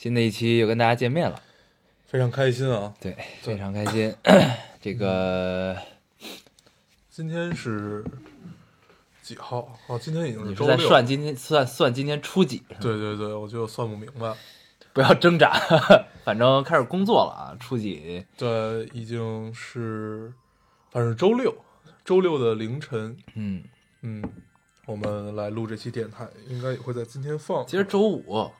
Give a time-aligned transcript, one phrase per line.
[0.00, 1.38] 新的一期又跟大家见面了，
[2.06, 2.94] 非常开心啊！
[2.98, 4.10] 对，非常开心。
[4.80, 5.76] 这个
[7.10, 8.02] 今天是
[9.20, 9.76] 几号？
[9.88, 10.88] 哦，今天已经你是周六。
[10.88, 12.62] 算今天算算今天初几？
[12.80, 14.34] 对对对，我就算不明白。
[14.94, 15.52] 不要挣扎，
[16.24, 18.24] 反正开始工作了啊，初几？
[18.38, 20.32] 对，已经是，
[20.90, 21.54] 反正周六，
[22.06, 23.62] 周六的凌晨，嗯，
[24.00, 24.24] 嗯，
[24.86, 27.66] 我们来录这期电台，应该也会在今天放。
[27.66, 28.50] 今儿周五，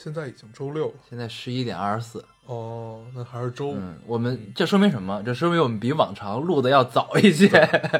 [0.00, 0.94] 现在已经周六了。
[1.10, 2.24] 现在十一点二十四。
[2.46, 5.20] 哦，那还是周五，嗯，我们这说明什么？
[5.26, 7.48] 这说明我们比往常录的要早一些。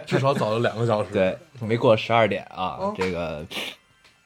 [0.06, 3.44] 至少早了两个小时。，对，没过十二点啊哦，这个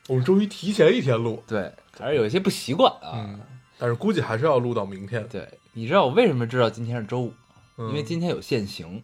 [0.09, 1.43] 我们终于提前一天录。
[1.49, 3.15] 对，还是有一些不习惯啊。
[3.15, 3.41] 嗯，
[3.79, 5.27] 但是估计还是要录到明天。
[5.29, 7.33] 对，你知道我为什么知道今天是周五？
[7.79, 9.03] 嗯因为今天有限行，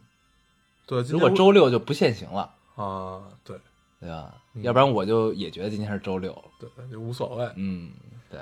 [0.85, 3.57] 对，如果周六就不限行了，啊，对
[3.99, 4.31] 对吧？
[4.53, 6.31] 嗯要不然我就也觉得今天是周六。
[6.59, 7.49] 对，就无所谓。
[7.55, 7.89] 嗯，
[8.29, 8.39] 对，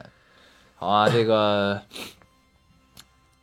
[0.80, 1.82] 好啊，这个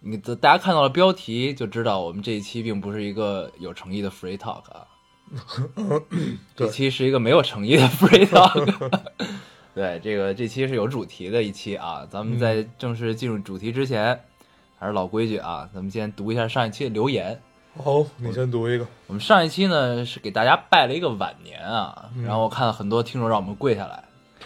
[0.01, 4.87] 你的大家看到了标题就知道，我们这一期并不是一个有诚意的 free talk 啊，
[6.55, 9.01] 这期是一个没有诚意的 free talk。
[9.75, 14.21] 对，这个这期是有主题的一期啊，咱们在正式进入主题之前，
[14.79, 17.41] 还是老规矩啊，咱们先读一下上一期的留言。
[17.83, 18.87] 好，你先读一个。
[19.09, 24.05] 我们上一期呢是给大家拜了一个晚年啊，嗯然后我看到很多听众让我们跪下来，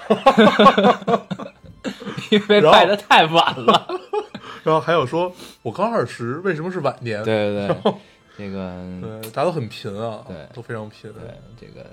[2.31, 3.89] 因为拜的太晚了。
[4.65, 7.23] 然后还有说，我刚二十，为什么是晚年？
[7.25, 7.95] 对对对，
[8.37, 11.23] 这个对，大家都很贫啊，对都非常贫，对
[11.59, 11.87] 这个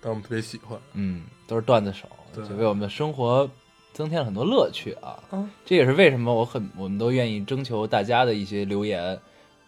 [0.00, 0.78] 但我们特别喜欢。
[0.94, 3.48] 嗯，都是段子手，对就为我们的生活
[3.92, 5.18] 增添了很多乐趣啊。
[5.32, 9.18] 嗯，这也是为什么我很我们都愿意征求大家的一些留言，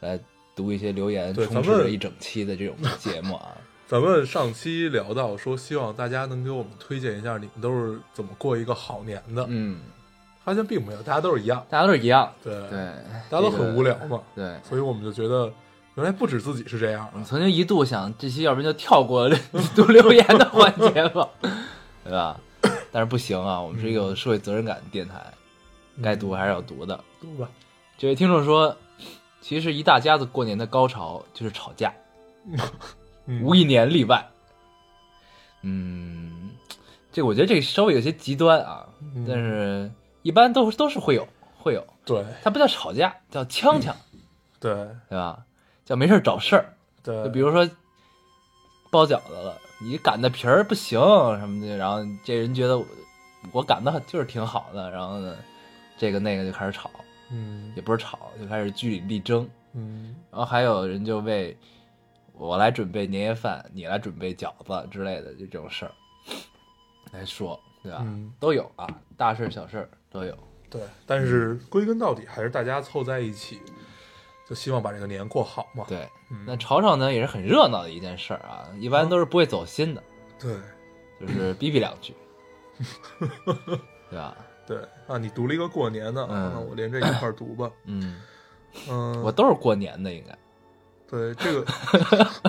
[0.00, 0.18] 来
[0.54, 3.56] 读一些留言，充斥着一整期的这种节目啊。
[3.88, 9.78] 咱们上期聊到说，希望大家能给我们推荐一下你们都是怎么过一个好年的，嗯，
[10.44, 12.92] 发现并没有，大家都是一样，大家都是一样，对，对，
[13.30, 14.58] 大家都很无聊嘛，对。
[14.64, 15.48] 所以我们就觉得
[15.94, 19.30] 原来不止自己是这样我，曾经一度想这期要不然就跳过
[19.76, 21.28] 读留言的环节吧，
[22.02, 22.40] 对吧？
[22.90, 25.24] 但是不行啊，我们是一个有社会责任感的电台，
[26.02, 26.98] 该读还是要读的。
[27.20, 27.48] 读吧，
[27.96, 28.76] 这位听众说，
[29.40, 31.94] 其实一大家子过年的高潮就是吵架，
[32.50, 32.58] 嗯
[33.42, 34.28] 无一年例外。
[35.62, 36.50] 嗯，
[37.10, 39.24] 这个我觉得这个稍微有些极端啊，嗯。
[39.28, 39.90] 但是
[40.22, 41.26] 一般都都是会有
[41.58, 42.24] 会有，对。
[42.42, 43.94] 它不叫吵架，叫呛呛，
[44.60, 44.72] 对。
[45.08, 45.44] 对吧？
[45.84, 46.74] 叫没事儿找事儿。
[47.02, 47.68] 对，就比如说
[48.90, 51.00] 包饺子了，你擀的皮儿不行
[51.38, 52.86] 什么的，然后这人觉得我
[53.52, 55.36] 我擀的就是挺好的，然后呢，
[55.96, 56.90] 这个那个就开始吵，
[57.30, 57.72] 嗯。
[57.76, 60.14] 也不是吵，就开始据理力争，嗯。
[60.30, 61.56] 然后还有人就为
[62.38, 65.92] 我来准备年夜饭，你来准备饺子之类的就这种事儿
[67.12, 67.98] 来说，对吧？
[68.02, 68.86] 嗯，都有啊，
[69.16, 70.36] 大事儿小事儿都有。
[70.68, 73.60] 对，但是归根到底还是大家凑在一起，
[74.48, 80.02] 就希望把这个年过好嘛，对，嗯那吵吵呢也是很热闹的一件事儿啊，一般都是不会走心的，
[80.38, 80.54] 对
[81.20, 82.14] 就是逼逼两句，
[84.10, 84.36] 对吧？
[84.66, 87.70] 对啊，你读了一个过年的，嗯那我连着一块儿读吧。
[87.84, 88.20] 嗯，
[88.90, 90.36] 嗯，我都是过年的，应该。
[91.08, 91.66] 对这个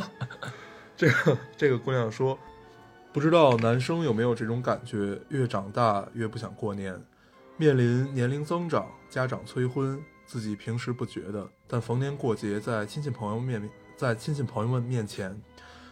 [0.97, 2.37] 这个这个姑娘说，
[3.13, 6.99] 不知道男生有没有这种感觉，越长大越不想过年，
[7.55, 15.39] 面临年龄增长，家长催婚，自己平时不觉得，但逢年过节在亲戚朋友面在亲戚朋友们面前，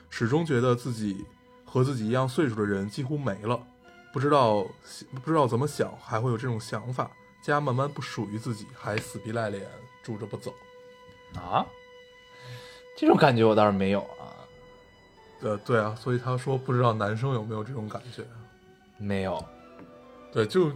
[0.09, 1.23] 始终觉得自己
[1.63, 3.59] 和自己一样岁数的人几乎没了，
[4.11, 4.65] 不知道
[5.23, 7.11] 不知道怎么想，还会有这种想法，
[7.43, 9.67] 家慢慢不属于自己，还死皮赖脸
[10.01, 10.51] 住着不走。
[11.35, 11.65] 啊，
[12.95, 14.31] 这种感觉我倒是没有啊，
[15.41, 18.23] 呃，对啊，所以他说不知道男生有没有这种感觉。
[18.97, 19.43] 没有。
[20.31, 20.71] 对，就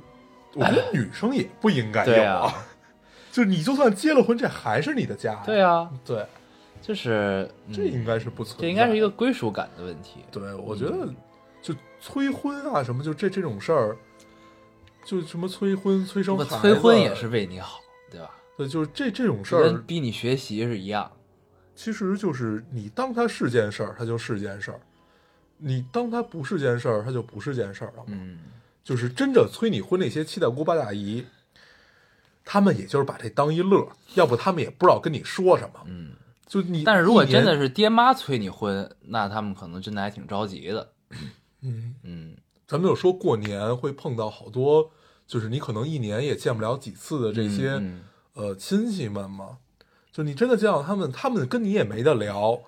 [0.54, 2.54] 我觉得女生也不应该有对啊，
[3.32, 5.42] 就你就算结了婚，这还是你的家。
[5.46, 6.26] 对啊，对，
[6.82, 8.62] 就是、嗯这应该是不存在。
[8.62, 10.20] 这应该是一个归属感的问题。
[10.32, 11.08] 对，我觉得
[11.62, 13.98] 就催婚啊什么，就这这种事儿，
[15.06, 17.80] 就什么催婚、催生孩子，催婚也是为你好，
[18.12, 18.32] 对吧？
[18.58, 21.10] 对，就是这这种事跟儿，逼你学习是一样。
[21.80, 24.78] 其实就是你当它是件事儿，它就是件事儿；
[25.56, 28.08] 你当它不是件事儿，它就不是件事儿了嘛。
[28.08, 28.40] 嗯，
[28.84, 31.24] 就是真正催你婚那些七大姑八大姨，
[32.44, 35.80] 他们也就是把这当一乐，要不他们也不知道跟你说什么。
[35.86, 36.12] 嗯，
[36.46, 40.92] 就你，但是如果真的，是爹妈催你婚，那他们可能真的还挺着急的。
[41.62, 42.36] 嗯，嗯
[42.68, 44.92] 咱们有说过年会碰到好多，
[45.26, 48.02] 就是你可能一年也见不了几次的这些、嗯
[48.34, 49.60] 呃亲戚们嘛。
[50.20, 52.60] 就你真的见到他们，他们跟你也没得聊，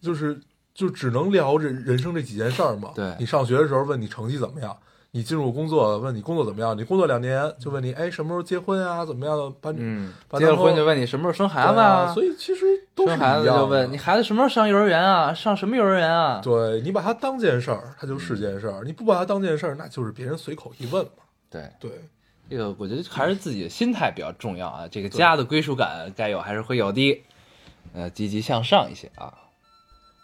[0.00, 0.36] 就是
[0.74, 2.90] 就只能聊这人生这几件事儿嘛。
[2.96, 4.76] 对你上学的时候问你成绩怎么样，
[5.12, 9.48] 你进入工作问你工作怎么样，你工作两年就问你哎什么时候结婚啊，怎么样的？
[9.60, 15.32] 把你、嗯，结了婚就问你什么时候生孩子对啊，所以其实都是生孩子就问你孩子什么时候上幼儿园啊？
[15.32, 16.40] 上什么幼儿园啊？
[16.42, 21.22] 对你把它当件事儿，它就是件事儿；你不把它当件事儿，那就是别人随口一问嘛。
[21.48, 21.90] 对，对，
[22.48, 24.88] 这个我觉得还是自己的心态比较重要啊。
[24.88, 27.22] 这个家的归属感该有还是会有的，
[27.92, 29.34] 呃，积极向上一些啊。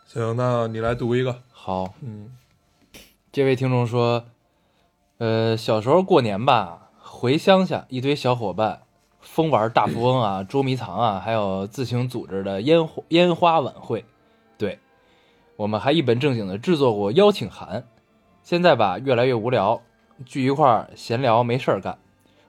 [0.07, 1.41] 行，那你来读一个。
[1.51, 2.37] 好，嗯
[3.33, 4.27] 这位听众说，
[5.19, 8.83] 呃，小时候过年吧，回乡下，一堆小伙伴
[9.21, 14.05] 疯玩大富翁啊、捉迷藏啊，还有自行组织的烟火烟花晚会。
[14.59, 14.79] 对，
[15.57, 17.87] 我们还一本正经的制作过邀请函。
[18.43, 19.81] 现在吧，越来越无聊，
[20.27, 21.97] 聚一块儿闲聊没事儿干，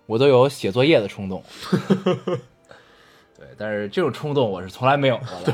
[0.06, 1.44] 我都有写作业的冲动。
[3.38, 5.52] 对，但是这种冲动我是从来没有过的。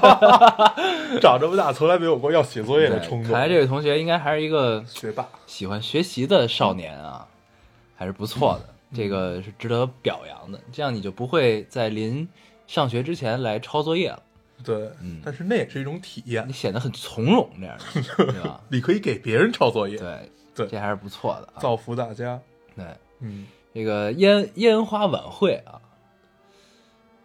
[1.20, 3.32] 长这么大从来没有过要写作业的冲动。
[3.32, 7.26] 看来这位同学应该还是一个学霸，喜欢学习的少年啊，
[7.96, 10.60] 还是不错的，这个是值得表扬的。
[10.72, 12.28] 这样你就不会在临
[12.66, 14.22] 上学之前来抄作业了，
[14.64, 18.60] 对，嗯但是那也是一种体验你，显得很从容，这样的， 对吧？
[18.68, 21.60] 你可以给别人抄作业，对对这还是不错的啊。
[21.60, 22.38] 造福大家。
[22.76, 22.84] 对，
[23.20, 25.80] 嗯，这个烟烟花晚会啊，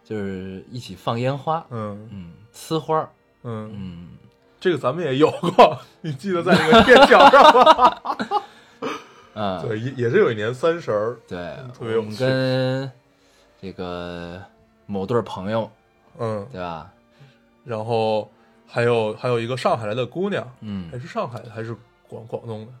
[0.04, 2.08] 就是一起放烟花，嗯。
[2.12, 3.10] 嗯，呲花儿，
[3.42, 4.08] 嗯，嗯，
[4.60, 8.42] 这个咱们也有过， 你记得在那个天桥上吗？
[9.34, 12.90] 嗯， 对，也也是有一年三十儿，对，特别我们跟
[13.60, 14.42] 这个
[14.86, 15.70] 某对朋友，
[16.18, 16.90] 嗯，对吧？
[17.64, 18.30] 然后
[18.66, 20.90] 还有还有一个上海来的姑娘，嗯。
[20.92, 21.74] 还，是上海的还是
[22.06, 22.72] 广广东的？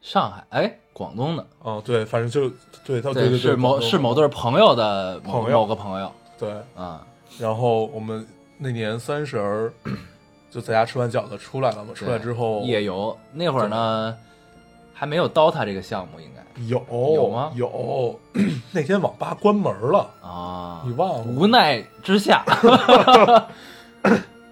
[0.00, 2.48] 上海，哎，广东的，哦，对，反正就
[2.84, 7.04] 对，他对对对，是某是某对朋友的某朋友某个朋友对，啊，
[7.38, 9.72] 然后我们那年三十儿
[10.50, 13.16] 就在家吃完饺子出来了嘛，出来之后夜游。
[13.32, 14.16] 那会儿呢，
[14.94, 16.82] 还没有 DOTA 这个项目，应该有
[17.14, 17.52] 有吗？
[17.54, 18.18] 有，
[18.72, 21.24] 那天网吧关门了，啊你，忘了？
[21.24, 22.44] 无奈之下，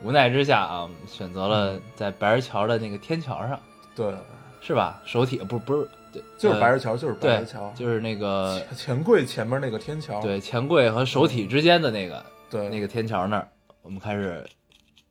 [0.03, 3.59] 无奈之下啊，选择了在白石桥的那个天桥上，
[3.95, 4.15] 对，
[4.61, 5.01] 是吧？
[5.05, 13.49] 手体不不是，对就是白呃石桥，就是白对石桥，就是那个钱柜前面那个天桥，对钱柜和手体之间的那个对，那个天桥那儿，
[13.83, 14.45] 我们开始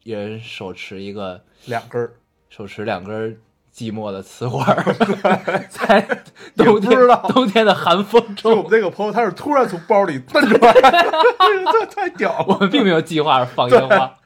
[0.04, 2.12] 一人手持一个两根儿，
[2.50, 3.38] 手持两根
[3.74, 4.84] 寂寞的瓷花儿，
[5.70, 6.02] 在
[6.56, 6.98] 冬天
[7.28, 10.74] 冬天的寒风中我们中，那个朋友，他是突然从包里蹬出来，
[11.72, 12.46] 这太屌了。
[12.48, 14.18] 我们并没有计划放烟花。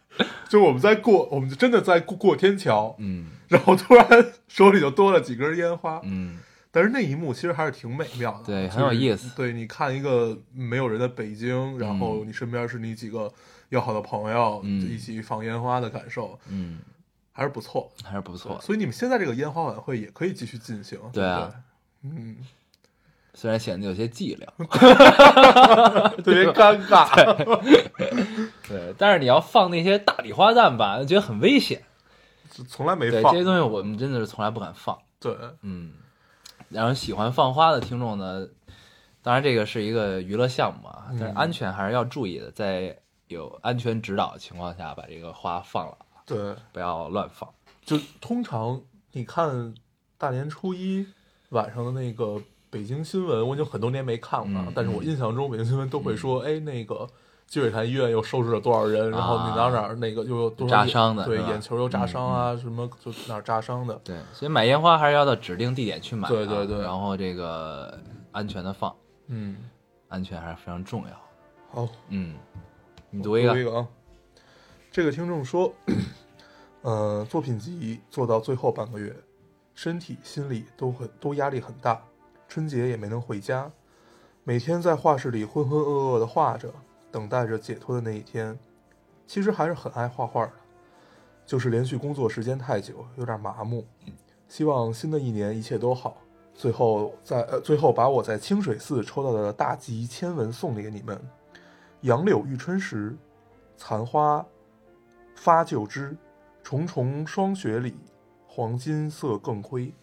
[0.49, 4.07] 就我们在过，我们就真的在过过天桥，嗯然后突然
[4.47, 6.37] 手里就多了几根烟花，嗯，
[6.71, 13.29] 但是那一幕其实还是挺美妙的，对很有意思对，你看一个没有人的北京，然后你身边是你几个
[13.69, 16.79] 要好的朋友，嗯一起放烟花的感受，嗯，
[17.33, 17.91] 还是不错。
[18.03, 18.59] 还是不错。
[18.61, 21.51] 所以你们现在这个烟花晚会也可以继续进行，对啊
[22.03, 22.37] 对，嗯，
[23.33, 24.45] 虽然显得有些寂寥，
[26.21, 27.07] 特别尴尬。
[28.67, 31.81] 对，但是你要放那些大礼花弹吧，觉得很危险。
[32.67, 34.97] 从来没对，放这些东西我们真的是从来不敢放。
[35.19, 35.93] 对，嗯，
[36.69, 38.47] 然后喜欢放花的听众呢，
[39.21, 42.97] 当然这个是一个娱乐项目啊，但是嗯安全还是要注意的，在
[43.27, 47.49] 有安全指导的情况下把这个花放了，对，不要乱放。
[47.83, 49.73] 就通常你看
[50.17, 51.05] 大年初一
[51.49, 57.07] 晚上的那个北京新闻，我已经很多年没看了，嗯但是我印象中北京新闻都会说，哎，那个
[57.49, 66.79] 积水潭医院又收治了多少人，然后你哪儿哪儿那个又有多少扎伤的对眼球又扎伤啊，什么就哪儿扎伤的，对，所以买烟花还是要到指定地点去买、啊，对对对。
[66.81, 67.99] 然后这个
[68.31, 68.95] 安全的放，
[69.29, 69.57] 嗯，
[70.09, 71.13] 安全还是非常重要。
[71.71, 72.35] 好，嗯，
[73.09, 73.87] 你读一个，读一个啊。
[74.91, 75.73] 这个听众说，
[76.83, 79.15] 呃，作品集做到最后半个月，
[79.73, 81.99] 身体、心理都很都压力很大，
[82.47, 83.71] 春节也没能回家，
[84.43, 86.71] 每天在画室里浑浑噩噩的画着，
[87.11, 88.57] 等待着解脱的那一天。
[89.27, 90.53] 其实还是很爱画画的，
[91.45, 93.85] 就是连续工作时间太久，有点麻木。
[94.47, 96.17] 希望新的一年一切都好。
[96.55, 101.21] 最后在呃，最后把我在清水寺抽到的大吉签文送给你们。
[102.01, 103.15] 杨柳遇春时，
[103.77, 104.45] 残花
[105.35, 106.17] 发旧枝，
[106.63, 107.95] 重重霜雪里，
[108.47, 109.93] 黄金色更辉。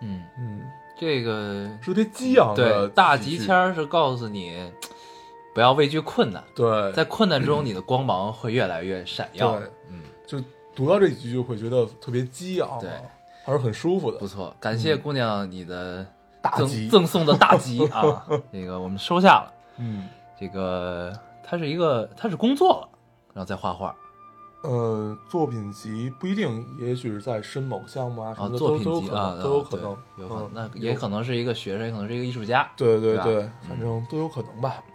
[0.00, 0.60] 嗯，嗯，
[0.98, 4.72] 这个是特别激昂的对大吉签，儿是告诉你
[5.58, 9.58] 不要畏惧困难，对，在困难中你的光芒会越来越闪耀。
[9.58, 9.68] 对。
[9.90, 10.40] 嗯，就
[10.72, 12.88] 读到这几句就会觉得特别激昂啊，对。
[13.44, 14.18] 还是很舒服的。
[14.18, 14.26] 不。
[14.28, 16.06] 错，感谢姑娘你的
[16.40, 19.52] 大吉赠赠送的大吉啊， 这个我们收下了。
[19.78, 21.12] 嗯，这个
[21.42, 22.88] 他是一个，他是工作了，
[23.34, 23.92] 然后再画画。
[24.62, 32.70] 呃，作品集不一定，也许是在申某项目啊什啊，么的，作品集啊能，，都有啊可能，有可能嗯，那也可能是一个学生，也可能是一个艺术家。
[32.76, 34.80] 对对对反正都有可能吧。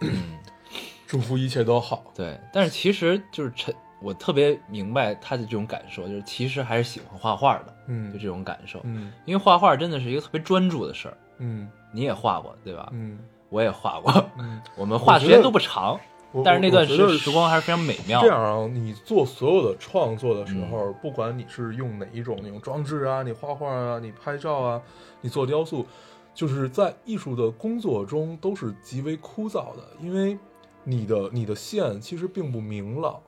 [1.04, 2.04] 嗯，祝福一切都好。
[2.14, 2.38] 对。
[2.52, 8.80] 但是其实就是陈，我特别明白他的这种感受，就是其实还是喜欢画画的，嗯就这种感受。
[8.84, 11.16] 嗯因为画画真的是一个特别专注的事儿。
[11.38, 12.88] 嗯你也画过对吧？
[12.92, 13.18] 嗯
[13.50, 15.98] 我也画过，嗯， 我们画时间都不长，
[16.44, 18.26] 但是那段时时光还是非常美妙这。
[18.26, 24.82] 样啊，你做所有的创作的时嗯候，不管你是用哪一种，那种装置啊，你画画啊，你拍照啊，
[25.20, 25.86] 你做雕塑，
[26.34, 30.36] 就是在艺术的工作中都是极为枯燥的，因为
[30.84, 33.20] 你的你的线其实并不明朗。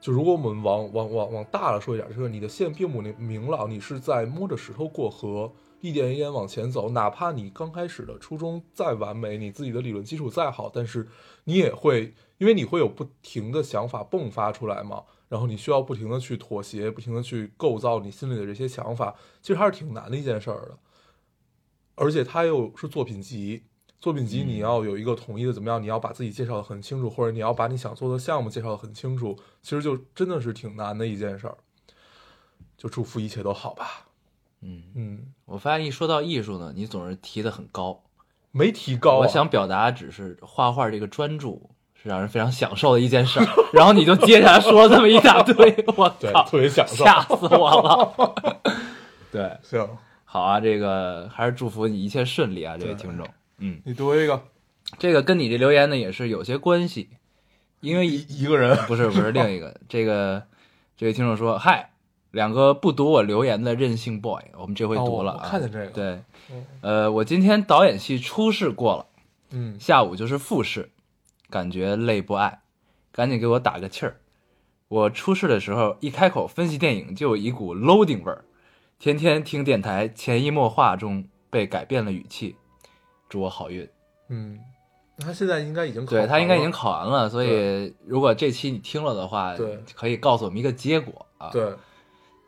[0.00, 6.90] 就如果我们往往往往大了说一点，就是你的线并不明明朗，你是在摸着石头过河，一点一点往前走。
[6.90, 11.08] 哪怕你刚开始的初衷再完美，你自己的理论基础再好，但是
[11.44, 20.78] 你也会，因为你会有不停的想法迸发出来嘛，然后你需要不停的去妥协，不停的去构造你心里的这些想法，其实还是挺难的一件事儿的。
[21.94, 23.62] 而且它又是作品集，
[24.04, 31.56] 作品集你要有一个统一的怎么样，你要把自己介绍的很清楚，或者你要把你想做的项目介绍的很清楚，其实就真的是挺难的一件事儿。
[32.76, 34.04] 就祝福一切都好吧。
[34.60, 38.02] 嗯，嗯，我发现一说到艺术呢，你总是提的很高。
[38.50, 45.54] 没提高、啊，我想表达只是画画这个专注是让人非常享受的一件事儿，然后你就接下来说了这么一大堆，
[45.96, 47.02] 我对，特别享受。
[47.06, 48.34] 吓死我了。
[49.32, 49.88] 对，行，
[50.26, 53.26] 好啊，这个还是祝福你一切顺利啊，这位听众。
[53.58, 54.42] 嗯，你读一个，
[54.98, 57.10] 这个跟你这留言呢也是有些关系，
[57.80, 60.44] 因为一一个人，不是不是另一个， 这个
[60.96, 61.90] 这位听众说，嗨，
[62.30, 66.04] 两个不读我留言的任性 boy，我们这回读了哦啊，我看见这个对
[66.50, 69.06] 嗯，呃，我今天导演系初试过了。
[69.50, 70.90] 嗯，下午就是复试，
[71.48, 72.62] 感觉累不爱，
[73.12, 74.16] 赶紧给我打个气儿。
[74.88, 78.44] 我初试的时候一开口分析电影就有一股 loading 味儿，
[78.98, 82.56] 天天听电台，潜移默化中被改变了语气。
[83.28, 83.88] 祝我好运。
[84.28, 84.58] 嗯，
[85.16, 91.62] 那他现在应该已经考对他应该已经考完了，所以如果这期你听了的话，对可以告诉我们一个结果啊。，对，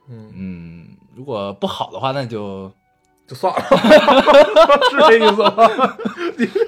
[0.09, 2.73] 嗯，嗯，如果不好的话，那就
[3.27, 3.61] 就算了，
[4.91, 5.97] 是这意思吗？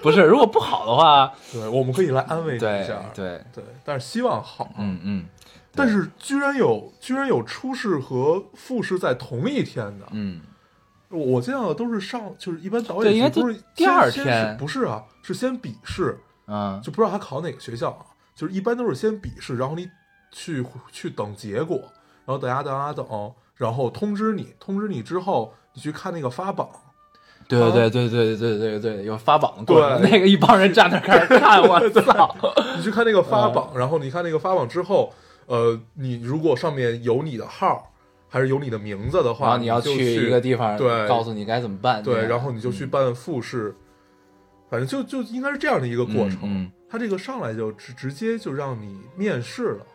[0.02, 0.22] 不是。
[0.22, 4.68] 如果不好的话，对，我们可以来安慰你一对下，对，对，但是希望好。
[4.78, 5.26] 嗯嗯
[5.74, 10.40] 但是居然有居然有初试和复试在同一天的，嗯，
[11.10, 15.02] 我见到的都是上，就是一般导对应该演系不是第二天不是啊？
[15.22, 18.04] 是先笔试，嗯，就不知道他考哪个学校啊？
[18.34, 19.88] 就是一般都是先笔试，然后你
[20.30, 21.76] 去去等结果，
[22.24, 23.06] 然后等啊等啊等，
[23.56, 26.68] 然后通知你，通知你之后，你去看那个发榜，
[27.48, 32.36] 对对对对对对对对，有发榜的过程，对那个一帮人站那儿开始看， 我操！
[32.76, 35.12] 你去看那个嗯发榜，然后你看那个发榜之后，
[35.46, 37.90] 呃，你如果上面有你的号，
[38.28, 42.02] 还是有你的名字的然话，后你要去一个地方，对告诉你该怎么办。
[42.02, 42.90] 对，然后你就去嗯。
[42.90, 43.74] 办复试，
[44.70, 46.70] 反正就就应该是这样的一个过程。
[46.90, 49.86] 他这个上来就直直接就让你面试了，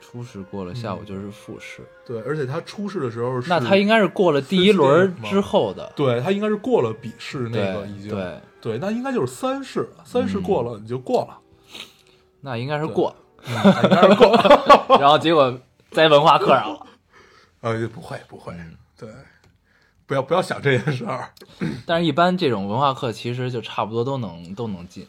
[0.00, 1.82] 初试过了，下午就是复试。
[2.06, 8.08] 对，而且他初试的时候是，那他应该是过了第一轮之后的，对他应该是过了笔试那个已经。
[8.10, 11.38] 对，对那应该就是三试了，三试过了你就过了，
[12.40, 13.14] 那应该是过，
[13.46, 14.34] 嗯应该是过。
[14.34, 15.54] 了， 然后结果
[15.92, 16.86] 在文化课上了。
[17.60, 19.08] 呃，不会不会，嗯对，
[20.06, 21.30] 不要不要想这件事儿。
[21.86, 25.06] 但是，一般这种文化课其实就差不多都能都能进，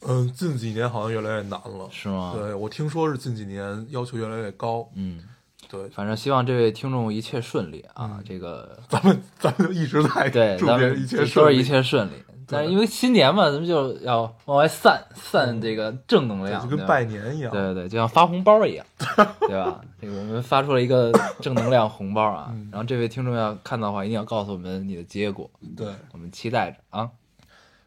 [0.00, 1.88] 嗯，近几年好像越来越难了。
[1.90, 2.32] 是吗？
[2.34, 4.88] 对我听说是近几年要求越来越高。
[4.94, 5.22] 嗯，
[5.68, 8.12] 对，反正希望这位听众一切顺利啊！
[8.18, 12.12] 嗯这个咱们咱们就一直在对，祝咱们一切都顺利，是一切顺利。
[12.50, 17.52] 但是因为新年嘛，咱们就要往外散散这个正能量，就跟拜年一样。
[17.52, 18.84] 对对对，就像发红包一样，
[19.46, 19.80] 对吧？
[20.00, 27.10] 这个我们发出了一个正能量红包啊，嗯然后这位听众要看到的话，一定要告诉我们你的结果，对我们期待着啊。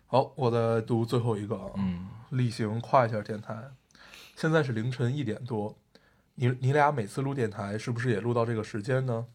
[0.08, 1.72] 好，我再读最后一个啊。
[1.76, 3.56] 嗯，例行夸一下电台。
[4.36, 5.76] 现在是凌晨一点多，
[6.36, 9.26] 你你俩每次录电台是不是也录到这个时间呢？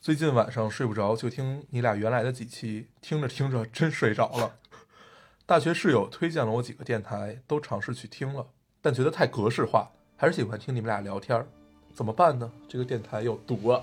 [0.00, 4.52] 最近晚上睡不着，就听你俩原来的几期，听着听着真睡着了。
[5.44, 8.46] 大学室友推荐了我几个电台，都尝试去听了，
[8.80, 11.46] 但觉得太格式化，还是喜欢听你们俩聊天儿。
[11.92, 12.50] 怎么办呢？
[12.68, 13.80] 这个电台有毒啊！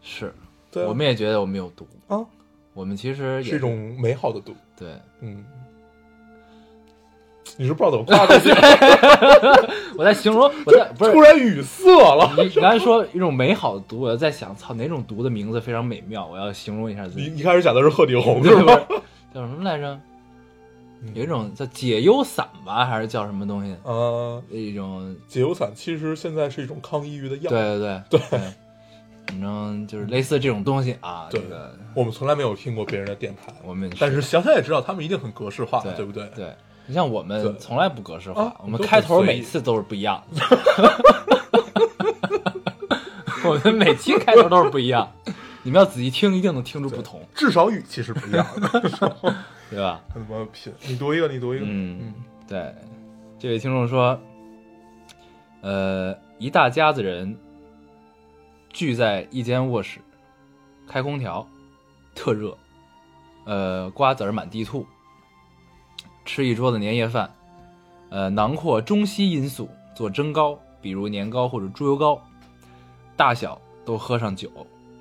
[0.00, 0.32] 是，
[0.70, 2.24] 对啊我们也觉得我们有毒，啊，
[2.72, 4.54] 我们其实也是一种美好的毒。
[4.74, 5.44] 对，嗯，
[7.58, 8.50] 你是不知道怎么夸自己，
[9.98, 12.32] 我在形容， 我在不是突然语塞了。
[12.38, 16.26] 你你刚才说一种美好的毒，我在想，操，哪种毒的名字非常美妙？
[16.26, 19.02] 我要形容一下自己，你一开始讲的是鹤顶红是对吧吧？？
[19.34, 20.00] 叫什么来着？
[21.02, 23.76] 嗯有一种叫解忧散吧，还是叫什么东西？
[23.84, 27.50] 呃，一种，解忧散其实现在是一种抗抑郁的药。
[27.50, 28.40] 对对对 对，
[29.28, 31.28] 反正就是类似这种东西啊。
[31.30, 36.28] 这对个我们从来没有听过别人的电台，我们但是想想也知道他们一定很格式化，对对不对？
[36.34, 36.52] 对，
[36.86, 40.42] 你像我们从来不格式化啊，我们开头每次都是不一样的。
[43.48, 45.10] 我们每期开头都是不一样，
[45.62, 48.82] 你们要仔细听，一定能听出不同，至少语气是不一样的。
[49.70, 50.00] 对吧？
[50.08, 50.72] 他怎么拼？
[50.86, 51.64] 你读一个，你读一个。
[51.66, 52.14] 嗯，
[52.46, 52.74] 对，
[53.38, 54.18] 这位听众说，
[55.60, 57.36] 呃，一大家子人
[58.70, 60.00] 聚在一间卧室，
[60.86, 61.46] 开空调，
[62.14, 62.56] 特热，
[63.44, 64.86] 呃，瓜子儿满地吐，
[66.24, 67.30] 吃一桌子年夜饭，
[68.08, 72.20] 呃，囊括中西因素做蒸糕，比如年糕或者猪油糕，
[73.16, 74.50] 大小都喝上酒，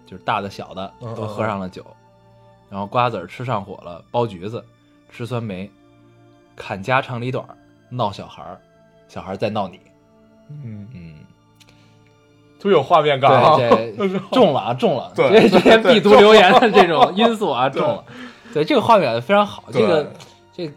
[0.06, 1.86] 就是大的小的嗯都喝上了酒，
[2.70, 4.64] 然后瓜子儿吃上火了，剥橘子，
[5.12, 5.70] 吃酸梅，
[6.56, 7.56] 砍家长里短儿，
[7.90, 8.60] 闹小孩儿，
[9.08, 9.80] 小孩儿在闹你，
[10.50, 11.14] 嗯，嗯，
[12.60, 13.56] 特别有画面感啊。
[13.56, 18.04] 对， 这中了啊，中了，对这这些对必读留言的这种因素啊， 对中了，
[18.54, 20.12] 对，这个画面感非常好，这个
[20.54, 20.72] 这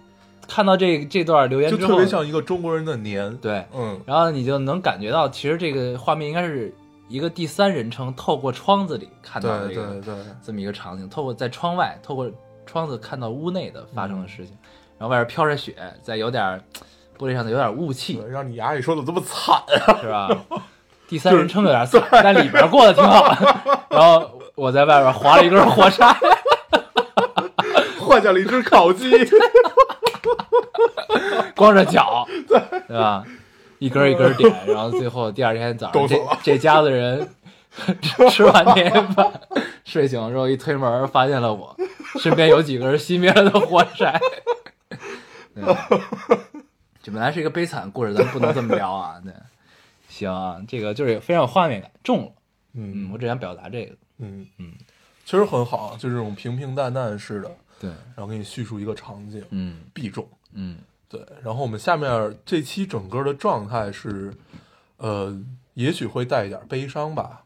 [0.47, 3.37] 看到这这段留言之后就特别，像一个中国人的年。
[3.39, 6.75] 对，嗯，然后你就能感觉到，其实这个画面应该是
[7.11, 10.15] 一个第三人称透过窗子里看到的对这个对对，
[10.47, 12.31] 这么一个场景，透过在窗外，透过
[12.65, 14.57] 窗子看到屋内的发生的事情，
[14.97, 15.75] 然后外边飘着雪，
[16.05, 16.63] 在有点儿
[17.19, 19.99] 玻璃上的有点雾气，让你牙里说的这么惨啊！
[20.01, 20.29] 是吧？
[21.09, 23.35] 第三人称有点惨，但里边过得挺好。
[23.91, 26.17] 然后我在外边划了一根火柴，
[27.99, 29.11] 幻想了一只烤鸡。
[31.57, 33.25] 光着脚，对吧？
[33.81, 37.29] 一根一根点，然后最后第二天早上，这这家子人
[38.01, 39.41] 吃 吃完年夜饭，
[39.85, 41.77] 睡醒之后一推门，发现了我，
[42.21, 44.21] 身边有几根熄灭了的火柴。
[47.03, 49.21] 这本来是一个悲惨故事，咱不能这么聊啊。
[49.25, 49.33] 对，
[50.09, 52.33] 行啊，这个就是非常有画面感，中了。
[52.75, 53.97] 嗯，嗯我只想表达这个。
[54.19, 54.73] 嗯嗯，
[55.25, 60.29] 确实很好，就这种平平淡淡式的，对，然后给你叙述一个场景，嗯必中。
[60.53, 60.77] 嗯
[61.11, 64.33] 对，然后我们下面这期整个的状态是，
[64.97, 65.37] 呃，
[65.75, 67.45] 也许会带一点悲伤吧，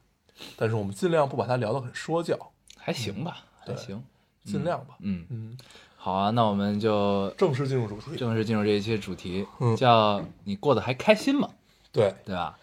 [0.54, 2.38] 但是我们尽量不把它聊得很说教，
[2.76, 4.04] 还行吧，还行，
[4.44, 4.96] 尽量吧。
[5.00, 5.56] 嗯，嗯，
[5.96, 8.14] 好啊，那我们就正式进入主题。
[8.16, 11.48] 正式进入这一期主题，嗯叫你过得还开心吗？
[11.90, 12.58] 对，对吧？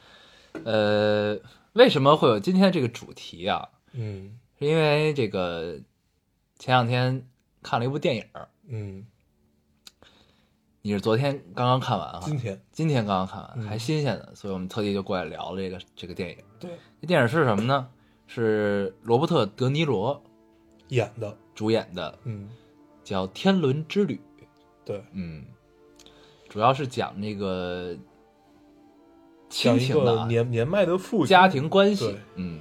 [0.66, 1.36] 呃，
[1.74, 3.68] 为什么会有今天这个主题啊？
[3.94, 5.80] 嗯是因为这个
[6.60, 7.28] 前两天
[7.64, 8.26] 看了一部电影，
[8.68, 9.08] 嗯，
[10.84, 16.38] 你是昨天刚刚看完啊，今天今天刚刚看完，嗯还新鲜的，所以我们特地就过来聊这个这个电影。
[16.60, 17.88] 对这电影是什么呢？
[18.26, 20.24] 是罗伯特·德尼罗
[20.88, 22.50] 演的，主演的，嗯，
[23.04, 24.16] 叫《天伦之旅》。
[24.84, 25.46] 对，嗯，
[26.50, 27.96] 主要是讲那个
[29.50, 32.18] 亲情的啊年年迈的父亲，家庭关系。
[32.36, 32.60] 嗯，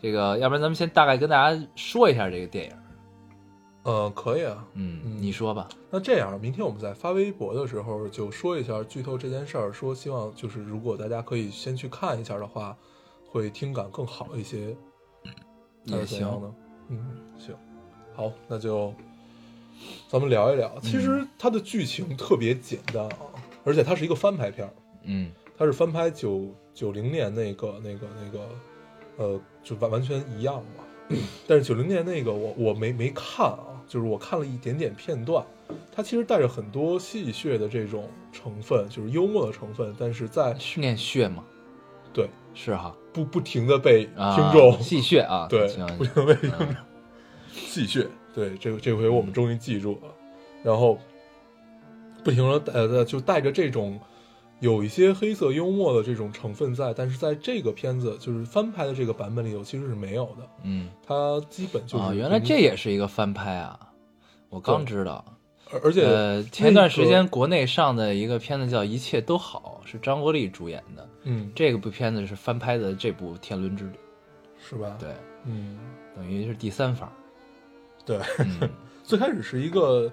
[0.00, 2.72] 这个要不然咱们先大概跟大家说一下这个电影。
[3.86, 4.66] 呃，可以啊。
[4.74, 5.68] 嗯，嗯你说吧。
[5.90, 12.76] 那这样，明天我们在发微博的时候就说一下剧透这件事儿，说希望就是如果大家可以先去看一下的话，
[13.30, 14.76] 会听感更好一些。
[15.88, 16.54] 还也行呢？
[16.88, 16.98] 嗯，
[17.38, 17.54] 行，
[18.16, 18.92] 好，那就
[20.08, 20.76] 咱们聊一聊。
[20.82, 23.18] 其实它的剧情特别简单啊，
[23.64, 28.48] 而且它是一个翻拍片儿，嗯它是翻拍九九零年那个那个那个，
[29.16, 30.82] 呃，就完完全一样嘛。
[31.46, 35.44] 但是九零年那个我我没没看啊，就是我看了一点点片段，
[35.92, 41.44] 它其实带着很多戏谑的这种成分，就是幽默的成分，但是在训练血吗？
[42.12, 42.94] 对是哈。
[43.12, 45.46] 不不停的被啊，听众、戏谑啊。
[45.50, 46.76] 对行，不停的 被听众嗯
[47.50, 50.14] 戏谑，对这个这回我们终于记住了，
[50.62, 50.98] 然后
[52.22, 53.98] 不停的呃就带着这种
[54.60, 60.88] 有一些黑色幽默的这种成分在，但是在这个片子就是翻拍的这个版本里头其实是没有的，嗯。
[61.06, 63.78] 它基本就是啊，原来这也是一个翻拍啊，
[64.48, 65.24] 我刚知道。
[65.70, 71.08] 而而且呃，前段时间国内上的一个片子叫《一切都好》，是张国立主演的。
[71.24, 71.50] 嗯。
[71.54, 73.92] 这个部片子是翻拍的这部《天伦之旅。
[74.58, 75.10] 是吧？》，对，
[75.44, 75.76] 嗯。
[76.14, 77.12] 等于是第三方。
[78.04, 78.70] 对，嗯。
[79.02, 80.10] 最开始是一个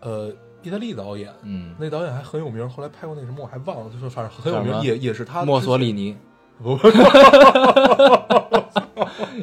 [0.00, 0.32] 呃
[0.62, 1.30] 意大利导演。
[1.42, 6.16] 嗯，那导演还很有名，后来拍过那什么我还忘了，就是反正很有名，也也是他墨索里尼。
[6.62, 6.78] 不，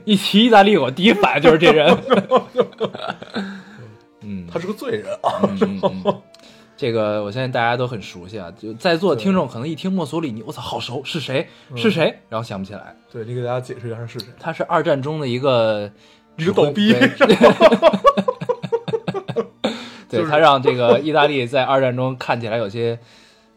[0.06, 1.88] 一提意大利，我第一反应就是这人。
[4.22, 5.42] 嗯，他是个罪人啊。
[5.44, 6.22] 嗯嗯嗯，
[6.78, 11.50] 这个我相信大家都很熟悉啊，就在座的听众可能一听墨索里尼，我操，好熟，是谁？
[11.76, 12.20] 是谁？
[12.30, 14.28] 然后想不起来，对你给大家解释一下他是谁？
[14.40, 15.92] 他是二战中的一个
[16.38, 16.96] 一个逗逼
[20.10, 22.98] 对对就是他让这个意大利在二战中看起来有些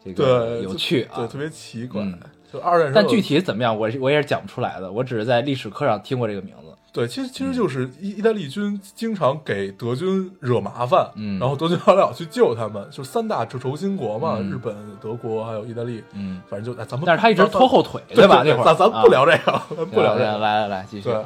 [0.04, 2.18] 这个对，有趣啊对，，特别奇怪嗯。
[2.52, 6.68] 就二战时，但具体怎么样，我我也是讲不出来的，我只是在历史课上听过这个名字。
[6.92, 18.42] 对，其实其实就是意意大利军经常给德军惹麻烦，嗯然后德军后来要去救他们，就三大轴心国嘛，嗯日本、德国还有意大利，嗯，反正就哎，咱们但是他一直拖后腿，对吧？
[18.44, 20.36] 那会儿咱咱不聊啊这个，咱不聊这个。
[20.36, 21.24] 来来来，继续啊。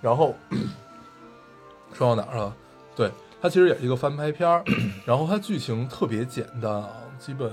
[0.00, 0.32] 然后
[1.92, 2.54] 说到哪儿了？
[2.94, 4.64] 对，它其实也是一个翻拍片儿，
[5.04, 7.50] 然后它剧情特别简单啊，基本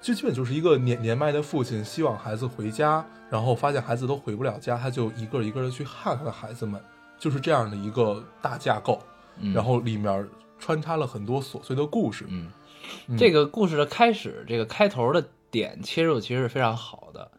[0.00, 6.80] 就基本就是一个年年迈的父亲希望孩子回家，然后发现孩子都回不了家，他就一个一个的去看他的孩子们，
[7.18, 9.00] 就是这样的一个大架构。
[9.40, 12.24] 嗯然后里面穿插了很多琐碎的故事。
[12.26, 12.50] 嗯，
[13.06, 17.30] 嗯这个故事的开始，这个开头的点切入其实是非常好的，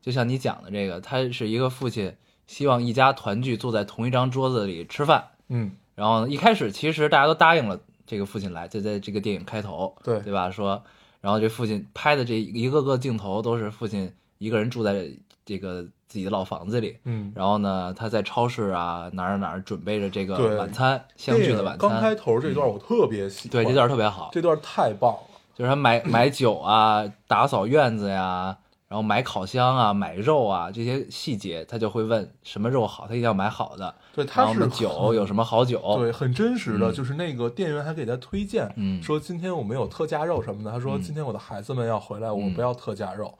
[0.00, 2.14] 就像你讲的这个，他是一个父亲
[2.46, 5.30] 希望一家团聚，坐在同一张桌子里吃饭。
[5.48, 10.50] 嗯，然后一开始其实大家都答应了这个父亲来，就在这个电影开头，对对吧？
[10.50, 10.82] 说，
[11.20, 15.06] 然后这父亲拍的这一个个镜头都是父亲一个人住在
[15.44, 21.88] 这个自己的老房子里，嗯，然后呢，他在超市啊哪儿哪儿准备着这个晚餐，相聚的晚餐。
[21.90, 25.20] 刚开头这段我特别喜欢，对这段特别好，这段太棒了。
[25.54, 28.56] 就是他买买酒啊，打扫院子呀，
[28.90, 33.94] 然后买烤箱啊，买肉啊这些细节，他就会问什么肉好，他一定要买好的。
[34.12, 35.80] 对，他是酒有什么好酒？
[35.96, 40.72] 对，很真实的，嗯就是那个店员还给他推荐，嗯说今天我们有特价肉什么的。
[40.72, 43.32] 他说嗯今天我的孩子们要回来，我嗯不要特价肉，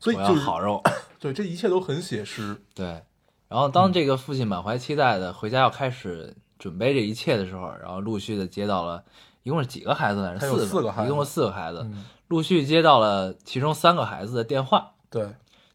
[0.00, 0.82] 所以就是好肉。
[1.20, 2.56] 对，这一切都很写实。
[2.74, 3.02] 对，
[3.48, 9.04] 然后当这个父亲满怀期待的回家要开始准备这一切的时候，然后陆续的接到了，
[9.42, 10.38] 一共是几个孩子来着？
[10.38, 15.28] 他有四四个孩子一共是四个孩子，嗯，陆续接到了其中三个孩子的电话，对，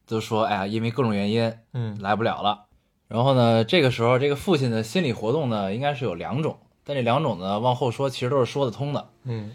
[0.06, 2.66] 就说哎呀，因为各种原因嗯，来不了了。
[3.08, 9.10] 然后呢，这个时候这个父亲的心理活动呢，应该是有两种，但这两种呢，往后说其实都是说得通的。
[9.24, 9.52] 嗯，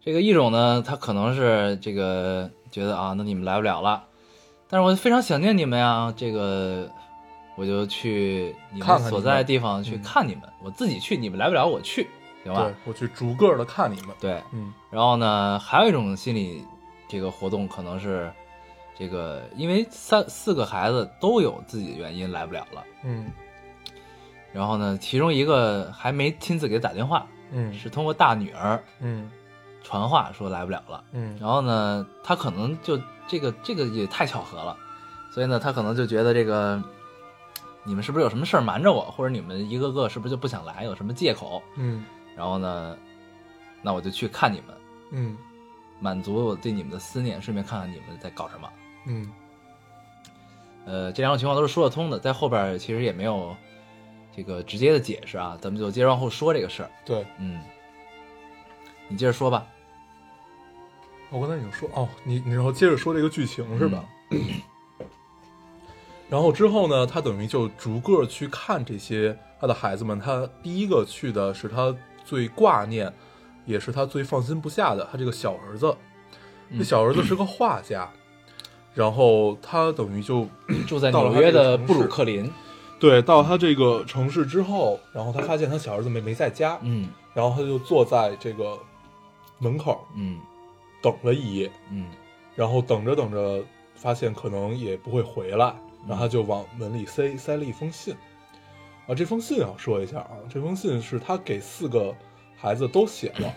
[0.00, 4.04] 这个一种呢，他可能是这个觉得啊，那你们来不了了，
[4.68, 6.88] 但是我非常想念你们呀，这个
[7.56, 9.10] 我就去你们们。
[9.10, 10.02] 所在的地方去嗯。
[10.02, 12.08] 看你们，我自己去，你们来不了我去，
[12.44, 12.74] 行吧对？
[12.84, 14.10] 我去逐个的看你们。
[14.20, 16.64] 对，嗯然后呢，还有一种心理
[17.08, 18.30] 这个活动可能是
[18.98, 23.30] 这个，因为三四个孩子都有自己的原因来不了了，嗯
[24.52, 29.30] 然后呢，其中一个还没亲自给他打电话，嗯是通过大女儿嗯
[29.82, 31.04] 传话说来不了了。
[31.12, 32.98] 嗯然后呢，他可能就
[33.28, 34.76] 这个这个也太巧合了，
[35.32, 36.82] 所以呢，他可能就觉得这个
[37.84, 41.62] 你们是不是有什么事儿瞒着我，或者你们一个个是不是就不想来，有什么借口？
[41.76, 42.04] 嗯
[42.40, 42.96] 然后呢，
[43.82, 44.74] 那我就去看你们，
[45.10, 45.36] 嗯
[45.98, 48.72] 满足我对你们的思念，顺便看看你们在搞什么。
[49.04, 49.30] 嗯
[50.86, 53.54] 呃，这两种情况都是说得通的，在后边其实也没有
[54.34, 56.90] 这个直接的解释啊，咱们就接着往后说这个事儿。
[57.04, 57.60] 对，嗯，
[59.06, 59.66] 你接着说吧。
[61.28, 64.02] 我刚才已经说哦，你你然后接着说这个剧情是吧？
[66.30, 70.18] 然后之后呢，他等于就逐个去看这些他的孩子们。
[70.18, 73.12] 他第一个去的是他最挂念，
[73.64, 75.94] 也是他最放心不下的他这个小儿子。
[76.70, 78.08] 这嗯小儿子是个画家，
[78.94, 80.46] 然后他等于就
[80.86, 82.50] 住在纽约的布鲁克林。
[83.00, 88.78] 对到他这个城市之后，然后他发现他小儿子没没在家，嗯然后他就坐在这个
[89.58, 90.38] 门口嗯
[91.02, 91.70] 等了一夜。
[91.90, 92.06] 嗯
[92.54, 98.14] 然后等着等着，发现可能也不会回来，嗯然后他就往门里塞塞了一封信。
[99.10, 102.14] 啊，这封信要说一下啊，这封信是他给四个
[102.56, 103.52] 孩子都写的，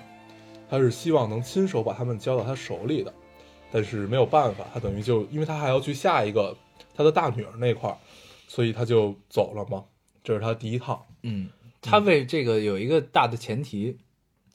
[0.68, 3.14] 他是希望能亲手把他们交到他手里的，
[3.72, 6.58] 但是没有办法，他等于就因为他还要去下一个
[6.96, 7.96] 他的大女儿那块儿，
[8.48, 9.86] 所以他就走了嘛。
[10.24, 11.06] 这是他第一趟。
[11.22, 11.48] 嗯，
[11.80, 14.00] 他为这个有一个大的前提，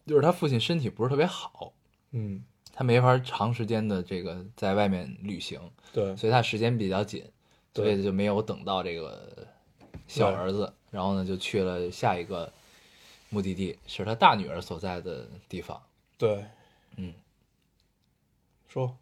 [0.04, 1.72] 就是他父亲身体不是特别好，
[2.10, 5.60] 嗯，他没法长时间的这个在外面旅行，
[5.92, 7.24] 对，所以他时间比较紧，
[7.72, 9.46] 所以就没有等到这个
[10.08, 12.52] 小儿子，然后呢就去了下一个
[13.30, 15.80] 目的地，是他大女儿所在的地方。
[16.16, 16.44] 对，
[16.96, 17.12] 嗯，
[18.68, 18.96] 说，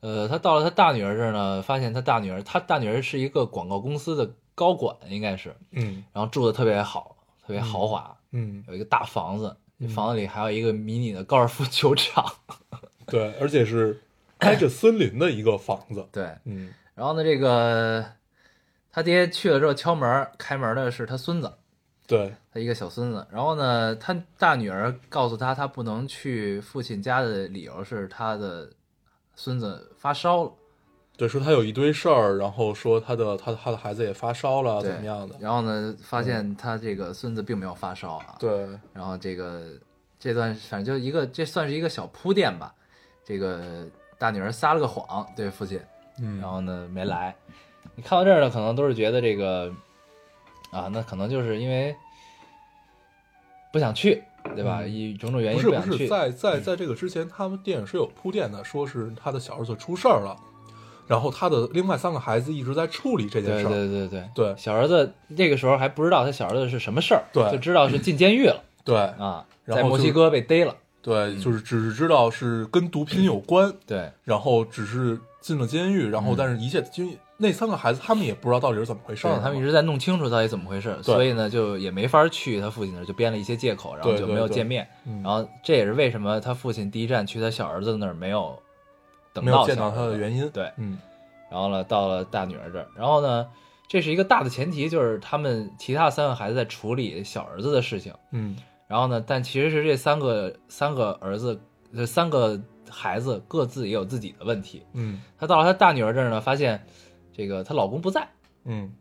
[0.00, 6.04] 呃，他到了他大女儿这儿呢，发现他大女儿，他大女儿是一个广告公司的高管，应该是，嗯。
[6.12, 9.88] 然后住的特别好，特别豪华，嗯，有一个大房子，嗯。
[9.88, 12.24] 房子里还有一个迷你的高尔夫球场。
[13.06, 14.00] 对，而且是
[14.38, 16.08] 挨着森林的一个房子。
[16.12, 16.72] 对，嗯。
[16.94, 18.04] 然后呢，这个
[18.92, 21.52] 他爹去了之后敲门，开门的是他孙子，
[22.06, 23.26] 对，他一个小孙子。
[23.30, 28.68] 然后呢，他大女儿告诉他，他不能去父亲家的理由是他的
[29.36, 30.52] 孙子发烧了。
[31.16, 35.36] 对，说他有一堆事儿，然后说他的他他的孩子也发烧了，怎么样的？
[35.38, 38.36] 然后呢，发现他这个孙子并没有发烧啊。
[38.38, 39.62] 对，然后这个
[40.18, 42.74] 这段反正就一个，这算是一个小铺垫吧。
[43.22, 43.86] 这个
[44.18, 45.78] 大女儿撒了个谎对父亲，
[46.20, 47.36] 嗯，然后呢没来。
[47.94, 49.72] 你看到这儿呢，可能都是觉得这个
[50.70, 51.94] 啊，那可能就是因为
[53.72, 54.22] 不想去，
[54.54, 54.80] 对吧？
[54.82, 56.06] 嗯以种种原不是不是，因想去。
[56.08, 60.36] 在在在这个之前，他们电影是有铺垫的，说是他的小儿子出事儿了，
[61.06, 63.70] 然后他的另外三个孩子一直在处理这件事儿。
[63.70, 70.74] 对对对对小儿子那个时候还不知道他小儿子是什么事儿，对就知道是进监狱了 对啊，然后就在墨西哥被逮了。
[71.02, 84.86] 对，就是只是知道是跟毒品有关，对然后只是进了监狱，然后嗯但是一切因为那三个孩子他们也不知道到底是怎么回事儿，他们一直在弄清楚到底怎么回事，所以呢，就也没法去他父亲那儿，就编了一些借口，然后就没有对对对见面。
[85.06, 88.56] 嗯然后这也是为什么他父亲第一站去他小儿子那儿没有
[89.32, 90.48] 等没有见到他的原因。
[90.50, 90.98] 对，嗯
[91.50, 93.46] 然后呢，到了大女儿这儿，然后呢，
[93.88, 98.12] 这是一个大的前提，就是他们其他三个孩子在处理小儿子的事情。
[98.32, 101.58] 嗯然后呢，但其实是这三个三个儿子，
[101.96, 104.82] 这三个孩子各自也有自己的问题。
[104.94, 106.84] 嗯他到了他大女儿这儿呢，发现
[107.32, 108.28] 这个她老公不在，
[108.64, 108.92] 嗯。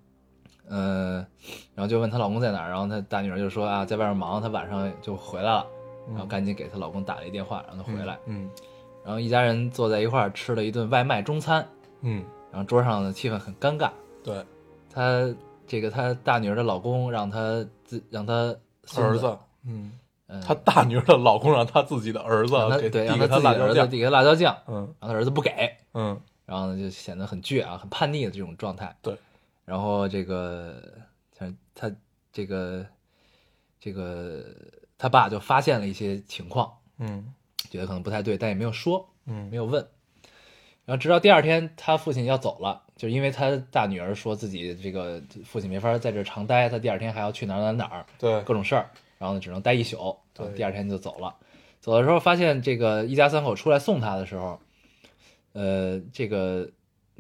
[0.72, 1.16] 嗯，
[1.74, 5.66] 然后就问她老公在哪儿，然后她大女儿就说啊，在外面忙，她晚上就回来了，
[6.08, 8.18] 嗯，然后赶紧给她老公打了一电话，让他回来。
[8.26, 8.50] 嗯。
[9.04, 11.68] 然后一家人坐在一块儿吃了一顿外卖中餐，
[12.02, 13.90] 嗯，然后桌上的气氛很尴尬。
[14.24, 14.46] 对，
[14.94, 15.28] 她
[15.66, 19.92] 这个她大女儿的老公让她自让她孙儿子，嗯，
[20.28, 25.52] 嗯，他大女儿的老公让她自己的儿子给对让她自己儿子递个辣椒酱，嗯然后他儿子不给，
[25.96, 28.96] 嗯然后呢就显得很倔啊，很叛逆的这种状态。
[29.04, 29.16] 对，
[29.66, 30.82] 然后这个
[31.38, 31.92] 像他
[32.34, 32.84] 这个
[33.80, 34.44] 这个
[34.98, 37.32] 他爸就发现了一些情况，嗯
[37.70, 39.88] 觉得可能不太对，但也没有说，嗯没有问。
[40.86, 51.36] 然后直到第二天，他父亲要走了，就是因为他大女儿说自己这个父亲没法在这儿常待，他第二天还要去哪儿哪儿哪儿，对各种事儿，然后呢只能待一宿，对第二天就走了。
[51.80, 54.60] 走的时候发现这个一家三口出来送他的时候，
[55.60, 56.70] 呃，这个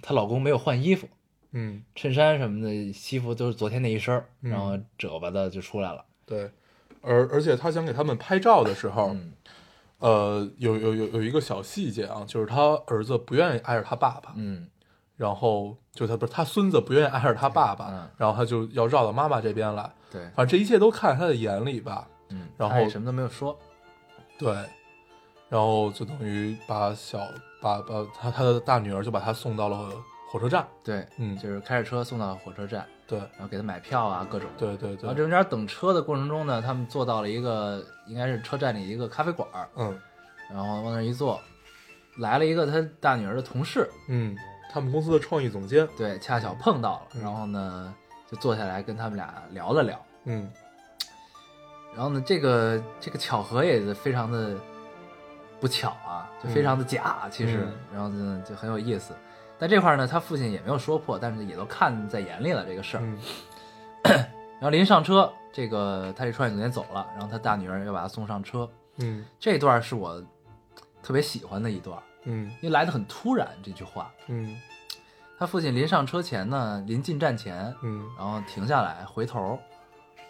[0.01, 1.09] 她老公没有换衣服，
[1.51, 1.83] 嗯。
[1.93, 4.51] 衬衫什么的西服都是昨天那一身，嗯。
[4.51, 6.05] 然后褶巴的就出来了。
[6.25, 6.49] 对，
[7.01, 9.33] 而而且她想给他们拍照的时候，嗯。
[9.97, 14.67] 呃，有有有有一个小细节啊，就是她儿子不愿意挨着他爸爸，嗯。
[15.17, 18.09] 然后就他不是他孙子不愿意挨着他爸爸，嗯。
[18.15, 23.59] 然后他就要绕到妈妈这边来，对，反正这一切都看在他的眼里吧，嗯，然后什么都没有说。
[24.37, 24.55] 对，
[25.49, 27.19] 然后就等于把小
[27.61, 29.91] 把把他他的大女儿就把他送到了
[30.31, 31.37] 火车站，对，嗯。
[31.37, 34.47] 就是开着车送到火车站，对然后给他买票啊，各种。
[34.57, 35.01] 对对对。
[35.01, 39.99] 然后对，中间等车的过程中呢，他们坐到了一个应该是车站里一个咖啡馆儿，嗯。
[40.49, 41.39] 然后往那儿一坐，
[42.17, 44.35] 来了一个他大女儿的同事，嗯，
[44.71, 47.95] 他们公司的创意总监，对，恰巧碰到了，嗯然后呢
[48.29, 50.51] 就坐下来跟他们俩聊了聊，嗯。
[51.95, 54.55] 然后呢这个这个巧合也是非常的
[55.59, 57.73] 不巧啊，就非常的假，其实，嗯。
[57.93, 59.13] 然后呢就很有意思。
[59.57, 63.03] 但这块儿呢，他父亲也没有说破，但是也都看在眼里了这个事儿。
[63.03, 63.19] 嗯。
[64.03, 68.69] 然后临上车，这个他这创业总监走了，然后他大女儿要把他送上车。
[68.97, 69.25] 嗯。
[69.39, 70.21] 这段是我
[71.03, 72.49] 特别喜欢的一段，嗯。
[72.61, 73.47] 因为来的很突然。
[73.63, 74.57] 这句话，嗯。
[75.37, 79.57] 他父亲临上车前呢，临进站前，嗯，然后停下来回头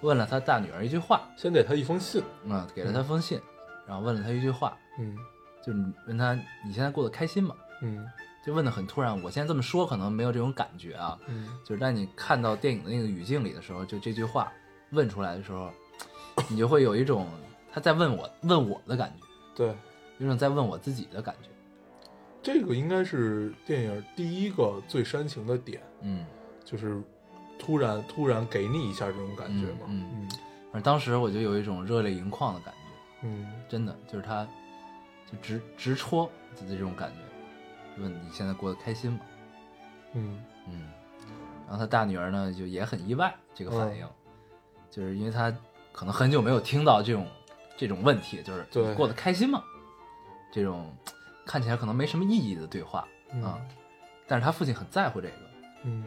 [0.02, 3.42] 问了他大女儿一句话，先给他一封信，嗯，给了他封信，
[3.88, 5.18] 然后问了他一句话，嗯
[5.66, 6.34] 就是你问他
[6.66, 7.56] 你现在过得开心吗？
[7.82, 8.06] 嗯
[8.46, 9.22] 就问的很突然。
[9.22, 14.52] 我现在这么说可能没有这种感觉啊，嗯就是当你看到电影的那个语境里的时候，就这句话
[14.92, 15.72] 问出来的时候，
[16.50, 17.28] 你就会有一种
[17.72, 19.76] 他在问我问我的感觉，对。
[20.20, 21.48] 有种在问我自己的感觉。
[22.44, 26.26] 这个应该是电影第一个最煽情的点，嗯，
[26.66, 27.02] 就是
[27.58, 29.86] 突然突然给你一下这种感觉嘛。
[29.88, 30.30] 嗯嗯
[30.72, 34.46] 反正当时我就有一种热泪盈眶的感觉，嗯真的就是他，
[35.32, 39.20] 就直直戳的这种感觉，问你现在过得开心吗？
[40.14, 40.44] 嗯。
[40.68, 40.92] 嗯，
[41.68, 44.08] 然后他大女儿呢就也很意外这个反应，
[44.90, 45.52] 就是因为他
[45.92, 47.28] 可能很久没有听到这种
[47.76, 49.64] 这种问题，就是你过得开心吗？
[50.52, 50.92] 这种
[51.46, 53.60] 看起来可能没什么意义的对话嗯啊，
[54.28, 55.36] 但是他父亲很在乎这个，
[55.84, 56.04] 嗯。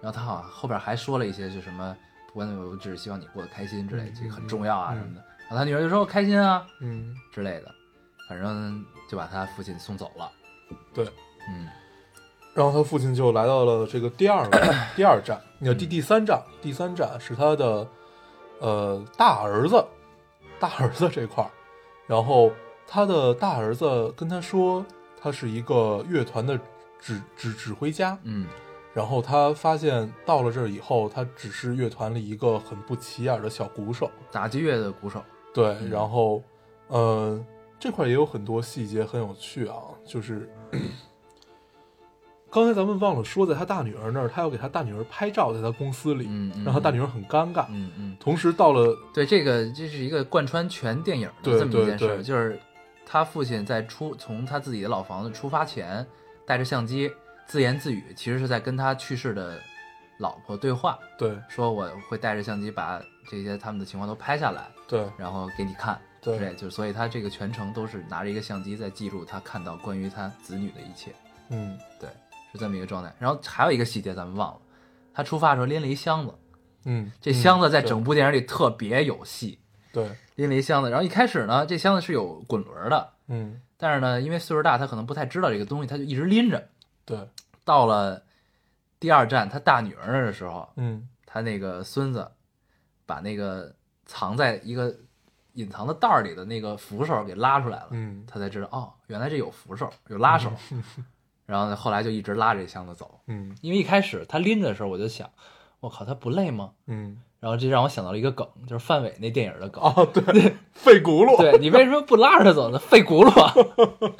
[0.00, 1.96] 然后他好像后边还说了一些，就什么
[2.28, 5.24] 不管我只是希望你过得开心之类，嗯这个很重要啊嗯什么的。
[5.42, 7.74] 然后他女儿就说我开心啊嗯，之类的，
[8.32, 10.30] 反正就把他父亲送走了。
[10.94, 11.04] 对。
[11.50, 11.68] 嗯。
[12.54, 17.86] 然后他父亲就来到了这个第二个 第二站，你看第第三站，第三站是他的
[18.58, 19.84] 呃大儿子，
[20.58, 21.50] 大儿子这块儿，
[22.06, 22.50] 然后
[22.86, 24.84] 他的大儿子跟他说，
[25.20, 26.58] 他是一个乐团的
[26.98, 28.46] 指指指挥家，嗯。
[28.94, 35.22] 然后他发现到了这儿以后，他只是乐团里一个很不起眼的小鼓手，打击乐的鼓手，
[35.54, 35.90] 对，嗯。
[35.90, 36.42] 然后，
[36.88, 37.42] 呃，
[37.82, 39.74] 这块也有很多细节很有趣啊，
[40.06, 40.48] 就是
[42.48, 47.66] 刚才咱们忘了说，在他大女儿那儿，他要给他大女儿拍照，在他公司里，嗯嗯让他大女儿很尴尬。
[47.70, 52.56] 嗯嗯，同时到了，对，这个这是一个贯穿全电影的这么一件事就是
[53.04, 56.06] 他父亲在出从他自己的老房子出发前，
[56.46, 57.10] 带着相机
[57.48, 59.58] 自言自语，其实是在跟他去世的
[60.18, 66.00] 老婆对话，对说我会带着相机把这些他们的情况都拍下来，对然后给你看。
[66.22, 71.12] 对对，就是所以他这个全程都是拿着一个相机在记录他看到关于他子女的一切，
[71.48, 72.08] 嗯，对，
[72.52, 73.12] 是这么一个状态。
[73.18, 74.60] 然后还有一个细节咱们忘了，
[75.12, 76.32] 他出发的时候拎了一箱子，
[76.84, 79.58] 嗯，这箱子在嗯整部电影里特别有戏，
[79.92, 80.88] 对，拎了一箱子。
[80.88, 86.68] 然后一开始呢，这箱子是有滚轮的，嗯，但是呢，因为岁数大，他可能不太知道这个东西，他就一直拎着。
[87.04, 87.18] 对，
[87.64, 88.22] 到了
[89.00, 92.30] 第二站，他大女儿那儿的时候，嗯他那个孙子
[93.06, 93.74] 把那个
[94.06, 94.94] 藏在一个
[95.54, 100.50] 隐藏的袋儿里的那个扶手给拉出来了，嗯他才知道哦，原来这有扶手，有拉手。
[101.46, 105.28] 然后呢，后来就一直拉着这箱子走，嗯因为一开始他拎着的时候，我就想，
[105.80, 106.70] 我靠，他不累吗？
[106.86, 109.82] 嗯，然后这让我想到了一个梗，就是范伟那电影的梗。
[109.82, 110.22] 哦，对，
[110.72, 112.78] 费轱辘， 对你为什么不拉着他走呢？
[112.78, 113.52] 费轱辘啊！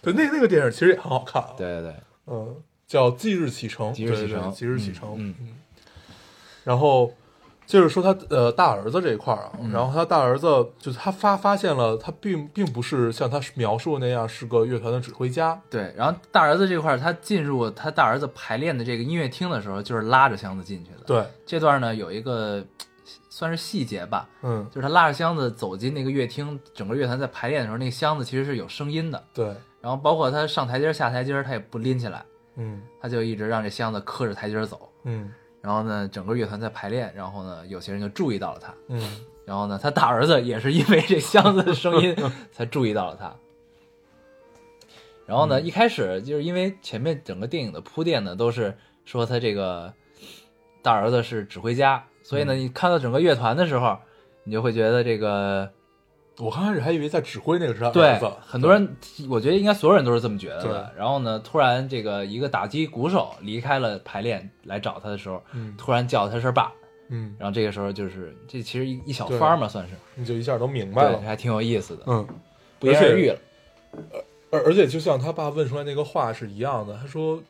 [0.00, 1.94] 对，那那个电影其实也很好看啊，对对对，
[2.26, 5.56] 嗯，叫《即日启程》，即日启程即日启程，嗯嗯。
[6.64, 7.12] 然后
[7.68, 9.70] 接着说他呃大儿子这一块儿啊，嗯。
[9.70, 10.46] 然后他大儿子
[10.78, 21.04] 就是他发发现了他并并不是像他描述的那样是个乐团的指挥家，对，然后大儿子这块儿，他进入他大儿子排练的这个音乐厅的时候，就是拉着箱子进去的。
[21.06, 22.64] 对，这段呢有一个
[23.28, 29.22] 算是细节吧，嗯，就是他拉着箱子走进那个乐厅，整个乐团在排练的时候，那个箱子其实是有声音的。
[29.34, 32.24] 对，然后包括他上台阶下台阶，他也不拎起来，
[32.56, 32.80] 嗯。
[33.00, 34.90] 他就一直让这箱子磕着台阶儿走。
[35.04, 38.74] 嗯然后呢，整个乐团在排练，然后呢，有些人就注意到了他。
[38.88, 39.00] 嗯
[39.44, 42.14] 然后呢，他大儿子也是因为这箱子的声音
[42.52, 43.34] 才注意到了他。
[45.24, 49.92] 然后呢，嗯一开始就是因为前面整个电影的铺垫呢，都是说他这个
[50.82, 53.98] 大儿子是指挥家，所以呢，嗯你看到整个乐团的时候，
[54.44, 55.70] 你就会觉得这个
[56.38, 58.96] 我刚开始还以为在指挥那个是他对儿子，很多人，
[59.28, 60.92] 我觉得应该所有人都是这么觉得的。
[60.96, 65.74] 然后呢，突然这个一个打击鼓手离开了排练来找他的时候，嗯。
[65.76, 66.72] 突然叫他声爸，
[67.08, 69.94] 嗯，然后这个时候就是这其实一一小番嘛，算是。
[70.14, 72.04] 你就一下都明白，了，还挺有意思的。
[72.06, 72.26] 嗯，
[72.78, 73.38] 不言而喻了。
[74.50, 77.42] 而而且就像他爸问出来那个话是一样的，他说：“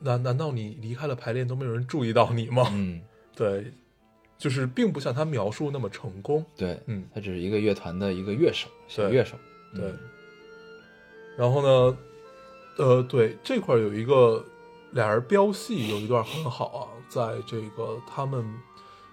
[0.00, 3.00] 难难道你离开了排练都没有人注意到你吗？”嗯，
[3.34, 3.72] 对，
[4.38, 6.44] 就是并不像他描述那么成功。
[6.56, 9.36] 对，嗯，他只是一个乐团的一个乐手，小乐手。
[9.74, 9.98] 对嗯。
[11.36, 11.98] 然后呢，
[12.78, 14.44] 呃，对这块儿有一个
[14.92, 18.44] 俩人飙戏有一段很好啊，在这个他们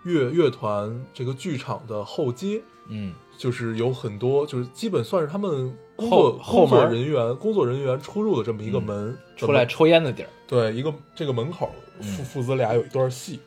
[0.03, 10.29] 乐乐团这个剧场的后街，嗯，就是有很多，就是基本算是他们工后作工作后门人员工作人员出入的这么一个嗯门，出来抽烟的地儿。
[10.47, 13.39] 对一个这个门口嗯父父子俩有一段戏，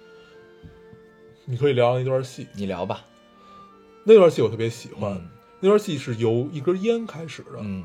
[1.48, 2.48] 你可以聊聊那段戏。
[2.54, 3.04] 你聊吧。
[4.02, 5.28] 那段戏我特别喜欢，嗯。
[5.60, 7.84] 那段戏是由一根烟开始的，嗯。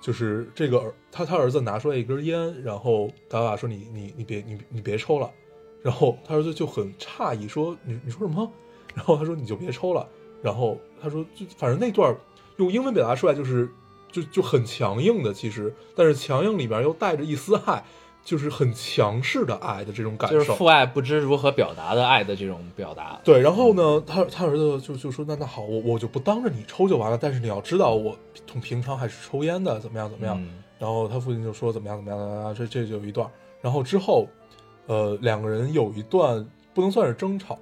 [0.00, 5.30] 就是这个儿他他儿子拿出来一根烟，然后他爸爸说你你你别你你别抽了，
[5.82, 8.50] 然后他儿子就很诧异说你你说什么？
[8.94, 10.06] 然后他说你就别抽了，
[10.42, 12.14] 然后他说就反正那段
[12.56, 13.68] 用英文表达出来就是
[14.10, 15.72] 就就很强硬的，其实。
[15.94, 17.84] 但是强硬里面又带着一丝爱，
[18.26, 20.38] 就是很强势的爱的这种感受。
[20.38, 23.18] 就是父爱不知如何表达的爱的这种表达。
[23.24, 28.14] 对，然后呢，他他儿子就就说那那好，我我就不当着你抽就完了，但是你要知道我
[28.46, 30.36] 从平常还是抽烟的，怎么样怎么样。
[30.38, 33.26] 嗯然后他父亲就说怎么样怎么样这这就有一段。
[33.62, 34.28] 然后之后，
[34.84, 37.58] 呃，两个人有一段不能算是争吵，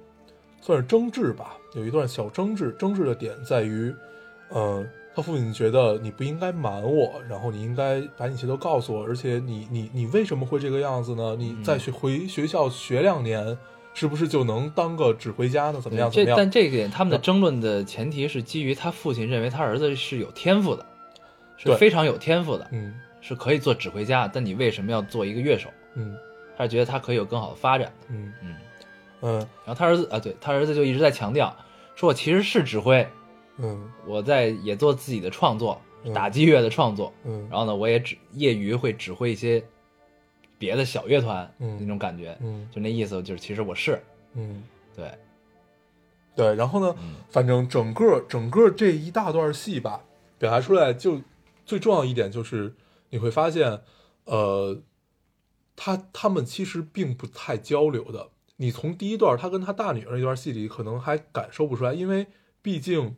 [0.59, 2.75] 算是争执吧，有一段小争执。
[2.77, 3.95] 争执的点在于，
[4.49, 4.85] 呃，
[5.15, 11.35] 他父亲觉得你不应该瞒我，然后你应该把你一切都告诉我，而且你你你为什么会这个样子呢？
[11.39, 13.57] 你再去回学校学两年，
[13.93, 15.79] 是不是就能当个指挥家呢？
[15.81, 16.37] 怎么样怎这么样？
[16.37, 20.85] 但这个点，他们的争论的前提是基于他父亲认为他儿子是有天赋的，
[21.55, 24.29] 是非常有天赋的，嗯是可以做指挥家。
[24.31, 25.69] 但你为什么要做一个乐手？
[25.95, 26.15] 嗯
[26.57, 27.91] 他是觉得他可以有更好的发展。
[28.09, 28.55] 嗯嗯，
[29.21, 31.55] 嗯然后他儿子啊，对他儿子就一直在强调，
[31.95, 33.07] 说我其实是指挥，
[33.57, 37.13] 嗯我在也做自己的创作，嗯打击乐的创作。
[37.23, 39.63] 嗯然后呢，我也指业余会指挥一些
[40.57, 44.01] 别的小乐团嗯那种感觉，嗯就那意思，就是其实我是
[44.33, 44.63] 嗯，
[44.95, 45.11] 对，
[46.35, 46.55] 对。
[46.55, 50.03] 然后呢，嗯反正整个整个这一大段戏吧，
[50.37, 51.21] 表达出来就
[51.65, 52.75] 最重要一点就是
[53.09, 53.81] 你会发现，
[54.25, 54.81] 呃，
[55.75, 58.29] 他他们其实并不太交流的。
[58.57, 62.27] 你从第一段他跟他大女儿那段戏里，可能还感受不出来，因为
[62.61, 63.15] 毕竟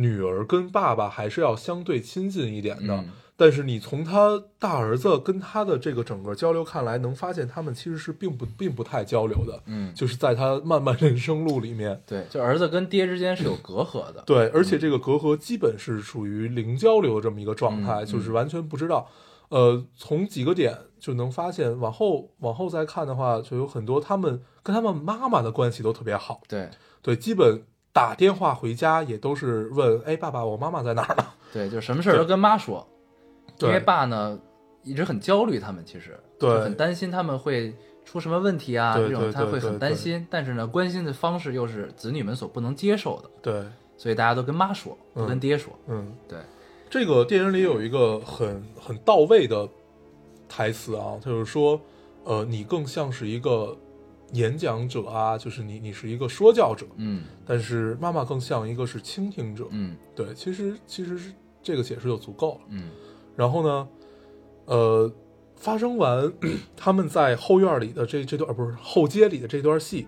[0.00, 2.94] 女儿跟爸爸还是要相对亲近一点的。
[2.94, 9.62] 嗯但是你从他大儿子跟他的这个整个交流看来，能发现他们其实是并不并不太交流的。
[9.66, 19.08] 嗯，就是在他漫漫人生路里面，对，就儿子跟爹之间是有隔阂的，对，而且这个隔阂基本是属于零交流的这么一个状态，嗯就是完全不知道。
[19.50, 26.40] 呃，从几个点就能发现，往后往后再看的话，就有很多他们跟他们妈妈的关系都特别好。
[26.48, 26.68] 对
[27.00, 27.62] 对，基本
[27.98, 31.26] 打电话回家也都是问，哎，爸爸，我妈妈在哪儿呢？
[31.52, 32.86] 对，就什么事儿都跟妈说，
[33.58, 34.38] 因为爸呢
[34.84, 36.60] 一直很焦虑，他们其实对。
[36.60, 37.74] 很担心他们会
[38.04, 43.64] 出什么问题啊，这种他会很担心，但是呢，关心的方式又是子女们所不能接受的，对，
[43.96, 45.72] 所以大家都跟妈说，不跟嗯爹说。
[45.88, 46.38] 嗯，对，
[46.88, 49.68] 这个电影里有一个很很到位的
[50.48, 51.80] 台词啊，就是说，
[52.22, 53.76] 呃，你更像是一个
[54.32, 59.66] 演讲者啊，就是你你是一个说教者，嗯但是妈妈更像一个是倾听者。
[59.70, 62.60] 嗯对，其实其实是这个解释就足够了。
[62.68, 62.90] 嗯
[63.36, 63.88] 然后呢，
[64.66, 65.12] 呃，
[65.56, 66.32] 发生完
[66.76, 70.06] 他们在后院里的这这段，呃不是后街里的这段戏，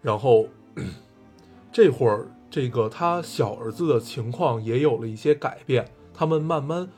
[0.00, 0.46] 然后
[1.72, 6.88] 这会儿这个他小儿子的情况也有了一些改变，他们慢慢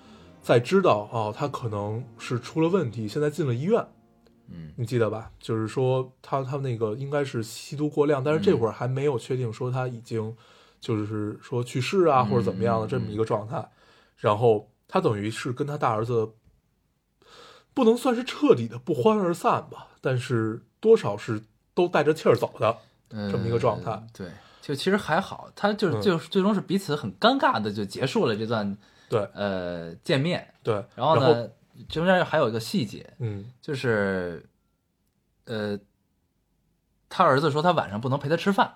[0.41, 3.85] 在知道啊，他可能是出了问题，现在进了医院。
[4.53, 4.73] 嗯。
[4.77, 5.31] 你记得吧？
[5.41, 10.35] 就是说他他那个应该是吸毒过量，但是这会儿还没有确定说他已经
[10.81, 13.67] 就是说去世啊、嗯或者怎么样的这么一个状态。
[14.17, 16.31] 然后他等于是跟他大儿子
[17.75, 21.43] 不能算是彻底的不欢而散吧，但是多少是
[21.75, 22.77] 都带着气儿走的。
[23.11, 24.03] 呃这么一个状态。
[24.13, 24.29] 对，
[24.61, 26.03] 就其实还好，他就是嗯。
[26.03, 28.77] 就最终是彼此很尴尬的就结束了这段
[29.09, 29.21] 对。
[29.35, 31.49] 呃见面，对，然后呢，
[31.89, 33.51] 中间还有一个细节，嗯。
[33.61, 34.49] 就是
[35.45, 35.78] 呃，
[37.09, 38.74] 他儿子说他晚上不能陪他吃饭，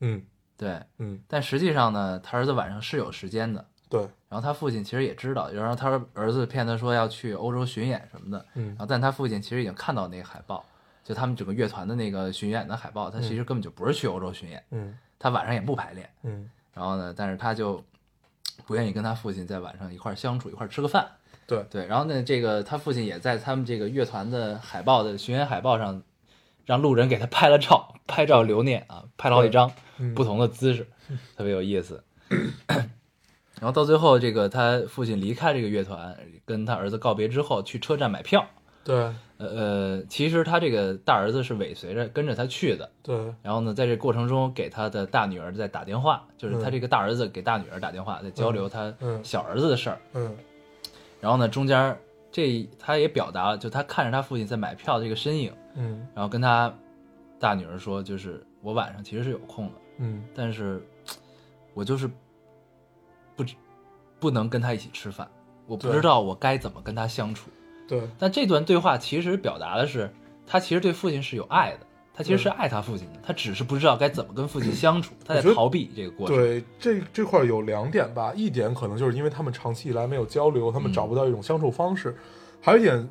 [0.00, 0.24] 嗯。
[0.56, 3.66] 对，嗯，但实际上呢，他儿子晚上是有时间的。
[3.88, 10.64] 对，然后他父亲其实也知道，然后他儿子骗他说要去欧洲巡演什么的，嗯然后但他父亲其实已经看到那个海报，
[11.02, 16.48] 就他们整个乐团的那个巡演的海报，他其实根本就不是去欧洲巡演，嗯他晚上也不排练，嗯。
[16.72, 17.82] 然后呢，但是他就
[18.64, 21.10] 不愿意跟他父亲在晚上一块相处，一块吃个饭，
[21.50, 26.00] 对对，然后呢，这个他父亲也在他们这个乐团的海报的巡演海报上，
[26.64, 30.86] 让路人给他拍了照，拍照留念啊，拍了好几张嗯不同的姿势，
[31.36, 32.04] 特别有意思。
[32.68, 38.46] 然后到最后，这个他父亲离开这个乐团，跟他儿子告别之后，去车站买票。
[38.82, 38.96] 对
[39.36, 49.98] 呃呃，其实他这个大儿子是尾随着跟着他去的，对然后呢，在这过程中给他的大女儿在打电话，就是他这个大儿子给大女儿打电话，在交流他嗯小儿子的事儿。
[50.14, 50.34] 嗯
[51.20, 51.96] 然后呢，中间
[52.32, 56.06] 这他也表达了，就他看着他父亲在买票的这个身影，嗯。
[56.14, 56.72] 然后跟他
[57.38, 60.24] 大女儿说，就是我晚上其实是有空的，嗯。
[60.34, 60.82] 但是
[61.74, 62.08] 我就是
[63.36, 63.44] 不
[64.18, 65.30] 不能跟他一起吃饭，
[65.66, 67.50] 我不知道我该怎么跟他相处。
[67.86, 68.08] 对。
[68.18, 70.12] 但这段对话其实表达的是，
[70.46, 71.86] 他其实对父亲是有爱的，
[72.20, 76.36] 他其实是爱他父亲的，他只是不知道该怎么跟父亲相处，他在逃避这个过程。
[76.36, 82.10] 对，这这块有两点吧，一点可能就是因为他们长期以来没有交流，他们嗯找不到一种相处方式；
[82.60, 83.08] 还有一点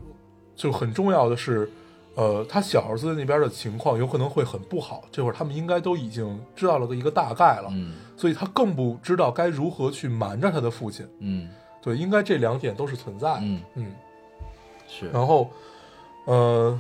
[0.55, 1.67] 就很重要的是，
[2.13, 11.07] 呃，他小儿子那边的情况有可能会很不好，这会儿他们应该都已经知道了个一个大概了，嗯所以他更不知道该如何去瞒着他的父亲。
[11.19, 11.49] 嗯
[11.81, 13.39] 对，应该这两点都是存在的。
[13.41, 13.95] 嗯，嗯，
[14.87, 15.49] 是，然后，
[16.25, 16.77] 呃，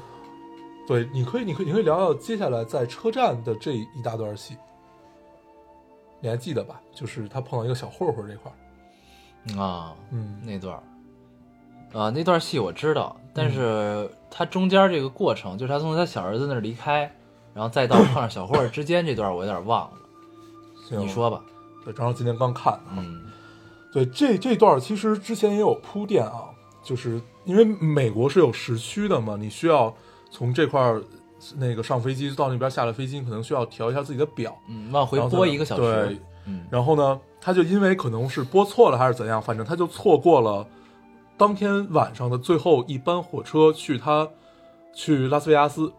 [0.89, 4.57] 对，你可以，你可以，你可以聊聊接下来在车站的这一大段戏，
[6.19, 6.81] 你还记得吧？
[6.91, 8.51] 就是他碰到一个小混混这块
[9.55, 10.81] 儿，啊，嗯那段儿，
[11.99, 17.01] 啊，那段戏我知道，嗯但是他中间这个过程，就是他从他小儿子那儿离开，
[17.53, 19.97] 然后再到碰上小混混之间这段，我有点忘了。
[20.89, 21.39] 行你说吧，
[21.85, 23.27] 对，正好今天刚看的，嗯
[23.93, 26.49] 对，这这段其实之前也有铺垫啊，
[26.81, 29.93] 就是因为美国是有时区的嘛，你需要
[30.29, 31.01] 从这块儿
[31.55, 36.65] 那个上飞机到那边下了飞机，可能需要调一下自己的表，嗯，往回拨一个小时对，嗯。
[36.69, 40.67] 然后呢，他就因为可能是拨错了还是怎样，反正他就错过了
[41.37, 44.27] 当天晚上的最后一班火车去他
[44.93, 45.91] 去拉斯维加斯，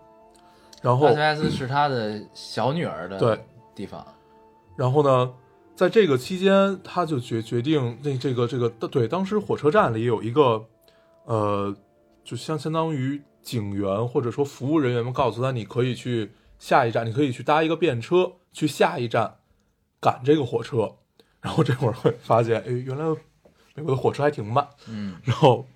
[0.83, 3.41] 然后拉斯维加斯是他的小女儿的对
[3.75, 4.07] 地方，
[4.77, 5.33] 然后呢，
[5.75, 10.63] 在这个期间，他就决决定那这个这个对，当时火车站里有一个
[11.25, 11.75] 呃，
[12.23, 19.39] 就相相当于警员或者说服务人员们告诉他，你可以去下一站，你可以去搭一个便车去下一站
[20.01, 20.97] 赶这个火车。
[21.41, 23.05] 然后这会儿会发现，哎，原来
[23.75, 24.69] 美国的火车还挺慢。
[24.89, 25.67] 嗯然后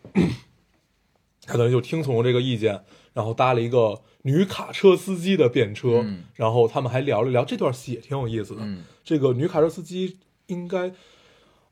[1.46, 2.84] 他等于就听从了这个意见，
[3.14, 6.02] 然后搭了一个女卡车司机的便车。
[6.04, 8.60] 嗯然后他们还聊了聊这段戏，也挺有意思的。
[8.62, 10.92] 嗯这个女卡车司机应该，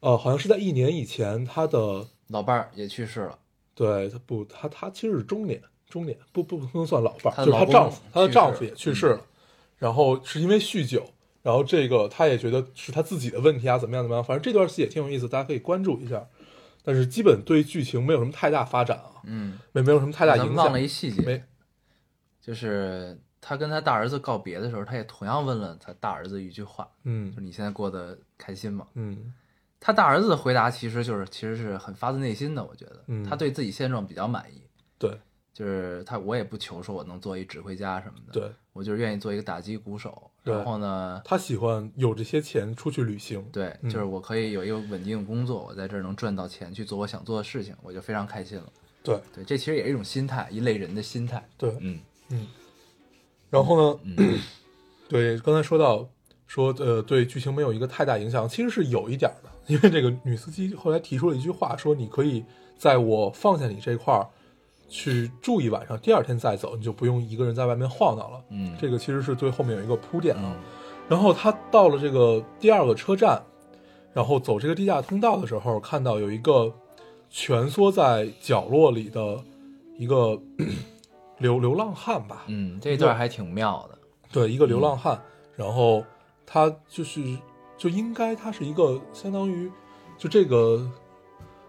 [0.01, 3.39] 呃，好像是在一年以前，她的老伴儿也去世了，
[3.75, 5.61] 对她不，她她其实是中年，
[5.93, 9.21] 中年不不不能算老伴儿，她就是她丈夫，她的丈夫也去世了，
[9.77, 11.05] 然后是因为酗酒，
[11.43, 16.27] 然后这个她也觉得是她自己的问题啊，怎么样怎么样，反正这段戏也挺有意思，大家可以关注一下。
[16.83, 20.55] 但是基本对剧情没有什么太大发展啊，嗯，没没有什么太大影响。
[20.55, 21.45] 忘了一细节，没
[22.41, 28.87] 就是她跟她大儿子告别的时候，她也同样问了她大儿子一句话，嗯就是你现在过得开心吗？
[28.95, 29.33] 嗯
[29.85, 34.63] 他大儿子的回答其实就是其实是很发自内心的，我觉得，嗯他对自己现状比较满意，
[34.97, 35.21] 对
[35.53, 43.45] 就是他我也不求说我能做一指挥家什么的，对，我就是愿意做一个打击鼓手，然后呢，他喜欢有这些钱出去旅行。
[43.53, 48.73] 对，嗯就是我可以有一个稳定的工作，我在这儿能赚到钱去做我想做的事情，我就非常开心了。
[49.03, 51.47] 对对，这其实也是一种心态，一类人的心态。
[51.59, 51.99] 对，嗯
[52.31, 52.47] 嗯，
[53.51, 54.39] 然后呢，嗯
[55.09, 56.09] 对，刚才说到
[56.47, 62.43] 说呃，对剧情没有一个太大影响，其实是有一点儿的，因为这个女司机后来提出了一句话，说你可以
[62.79, 64.27] 在我放下你这块儿
[64.93, 68.39] 去住一晚上，第二天再走，你就不用一个人在外面晃荡了。
[68.51, 70.43] 嗯，这个其实是对后面有一个铺垫啊。
[70.45, 70.57] 嗯
[71.09, 73.43] 然后他到了这个第二个车站，
[74.15, 76.73] 然后走这个地下通道的时候，看到有一个
[77.29, 79.37] 蜷缩在角落里的
[79.99, 80.41] 一个
[81.39, 83.99] 流流浪汉吧，嗯，这一段还挺妙的。
[84.31, 85.21] 对，一个流浪汉，
[85.57, 86.03] 然后
[86.47, 87.21] 他就是
[87.77, 89.71] 就应该他是一个相当于
[90.17, 90.89] 就这个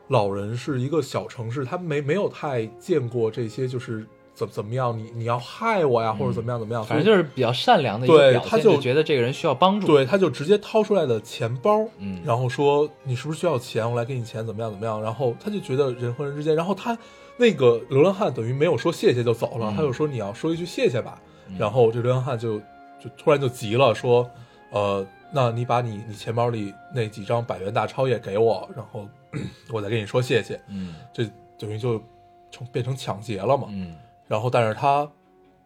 [0.10, 12.20] 老人是一个小城市，他没没有太见过这些就是怎怎么样，你你要害我呀，或者怎么样怎么样，反正就是比较善良的一个表现，对他就觉得这个人需要帮助。，对，他就直接掏出来的钱包，嗯。
[12.26, 16.98] 然后说你是不是需要钱，我来给你钱，怎么样怎么样，然后他就觉得人和人之间，然后他
[17.38, 19.76] 那个流浪汉等于没有说谢谢就走了，嗯。
[19.76, 21.56] 他就说你要说一句谢谢吧，嗯。
[21.58, 22.60] 然后这流浪汉就
[23.00, 24.30] 就突然就急了，说，
[24.72, 29.08] 呃，那你把你你钱包里那几张百元大钞也给我，然后
[29.74, 30.94] 我再跟你说谢谢，嗯。
[31.12, 31.26] 这
[31.58, 32.00] 等于就
[32.52, 33.96] 成变成抢劫了嘛，嗯，
[34.28, 35.10] 然后但是他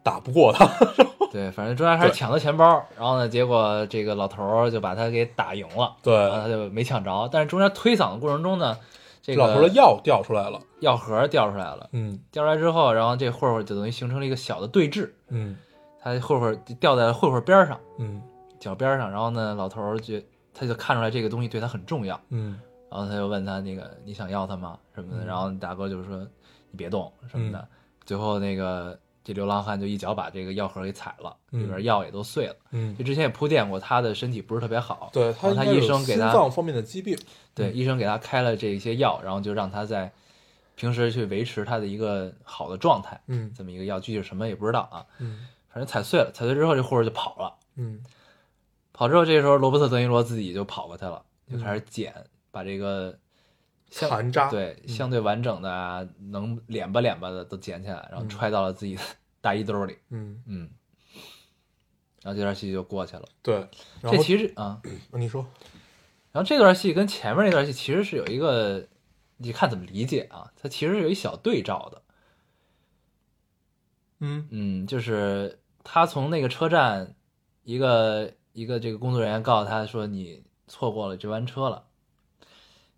[0.02, 0.66] 打不过他，
[1.30, 7.28] 对，反正中间还是抢了钱包，然后呢，结果这个老头儿就把他给打赢了，对然后他就没抢着。
[7.30, 8.76] 但是中间推搡的过程中呢，
[9.20, 12.18] 这个老头的药掉出来了，药盒掉出来了，嗯。
[12.30, 15.56] 掉出来之后，然后这混混就等于形成了一个小的对峙，嗯。
[16.00, 18.22] 他混混就掉在了混混边上嗯
[18.58, 20.20] 脚边上，然后呢，老头儿就
[20.52, 22.60] 他就看出来这个东西对他很重要，嗯。
[22.90, 24.78] 然后他就问他那个你想要它吗？
[24.94, 25.26] 什么的，嗯。
[25.26, 26.26] 然后大哥就说
[26.70, 27.68] 你别动什么的，
[28.06, 32.56] 最后那个这流浪汉就一脚把这个药盒给踩了，嗯里边药也都碎了。
[32.70, 32.96] 嗯。
[32.96, 37.16] 就，之前也铺垫过，他的身体不是特别好，对他他医生给他心脏方面的疾病，
[37.54, 37.76] 对嗯。
[37.76, 40.10] 医生给他开了这些药，然后就让他在
[40.74, 43.52] 平时去维持他的一个好的状态，嗯。
[43.54, 45.46] 这么一个药，具体是什么也不知道啊，嗯。
[45.68, 48.02] 反正踩碎了，踩碎之后这护士就跑了，嗯
[48.98, 52.12] 跑之后这时候罗伯特·德尼罗自己就跑过去了，就嗯开始捡，
[52.50, 53.16] 把这个
[53.88, 54.88] 相残渣对嗯。
[54.88, 58.28] 相对完整的啊，能敛吧敛吧的都捡起来，然后嗯。
[58.28, 59.02] 揣到了自己的
[59.40, 60.68] 大衣兜里，嗯，嗯，
[62.24, 63.22] 然后这段戏就过去了。
[63.40, 63.68] 对，
[64.02, 64.82] 这其实啊，
[65.14, 65.46] 你说，
[66.32, 68.88] 然后这段戏跟前面那段戏其实是有一个，
[69.36, 70.52] 你看怎么理解啊？
[70.60, 72.02] 它其实是有一小对照的，
[74.18, 74.48] 嗯。
[74.50, 77.14] 嗯，就是他从那个车站，
[77.62, 81.84] 一个一个这个工作人员告诉他说你错过了这班车了，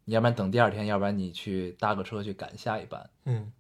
[0.05, 3.11] 你要不然等第二天，要不然你去搭个车去赶下一班。
[3.25, 3.53] 嗯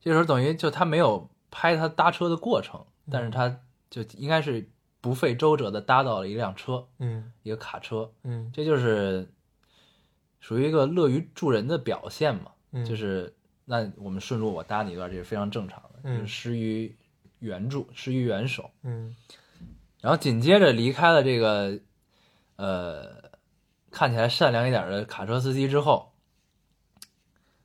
[0.00, 3.60] 这时候等于就他没有拍他搭车的过程，但是他
[3.90, 4.66] 就应该是
[5.02, 9.30] 不费周折的搭到了一辆车，嗯一个卡车，嗯这就是
[10.40, 12.52] 属于一个乐于助人的表现嘛。
[12.72, 13.34] 嗯，就是
[13.66, 16.96] 那我们顺路我搭你一段，这是非常正常的，嗯就是施于
[17.40, 18.70] 援助，施于援手。
[18.82, 19.14] 嗯
[20.00, 21.78] 然后紧接着离开了这个
[22.56, 23.30] 呃
[23.90, 26.12] 看起来善良一点的卡车司机之后，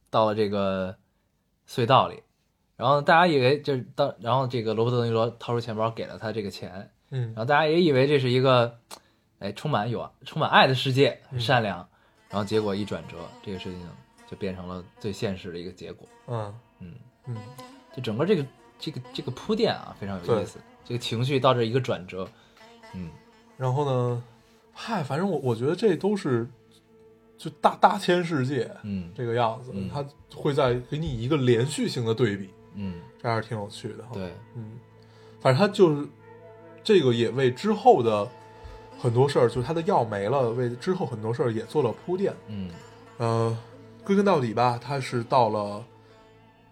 [0.10, 0.98] 到了这个
[1.68, 2.24] 隧道里，
[2.76, 7.28] 然后大家以为就是当，然后这个罗伯特·德尼罗掏出钱包给了他这个钱，嗯。
[7.28, 8.80] 然后大家也以为这是一个
[9.40, 11.78] 哎充满有充满爱的世界，很善良，
[12.30, 13.90] 然后结果一转折，这个事情
[14.28, 16.08] 就变成了最现实的一个结果。
[16.28, 16.60] 嗯。
[16.80, 16.94] 嗯，
[17.28, 17.38] 嗯。
[17.96, 18.46] 就整个这个
[18.78, 22.28] 这个这个铺垫啊，非常有意思，这个情绪到这一个转折，
[22.94, 23.10] 嗯。
[23.58, 24.24] 然后呢，
[24.74, 26.48] 嗨，反正我我觉得这都是
[27.38, 29.12] 就大大千世界嗯。
[29.16, 30.06] 这个样子嗯，它
[30.36, 34.12] 会在给你一个连续性的对比，嗯，这还是挺有趣的哈。
[34.14, 34.78] 对，嗯，
[35.40, 36.08] 反正他就是
[36.84, 38.28] 这个也为之后的
[39.00, 42.34] 很多事儿，就是他的药没了，为之后很多事儿也做了铺垫。
[42.48, 42.70] 嗯，
[43.18, 43.58] 呃，
[44.04, 45.84] 归根到底吧，他是到了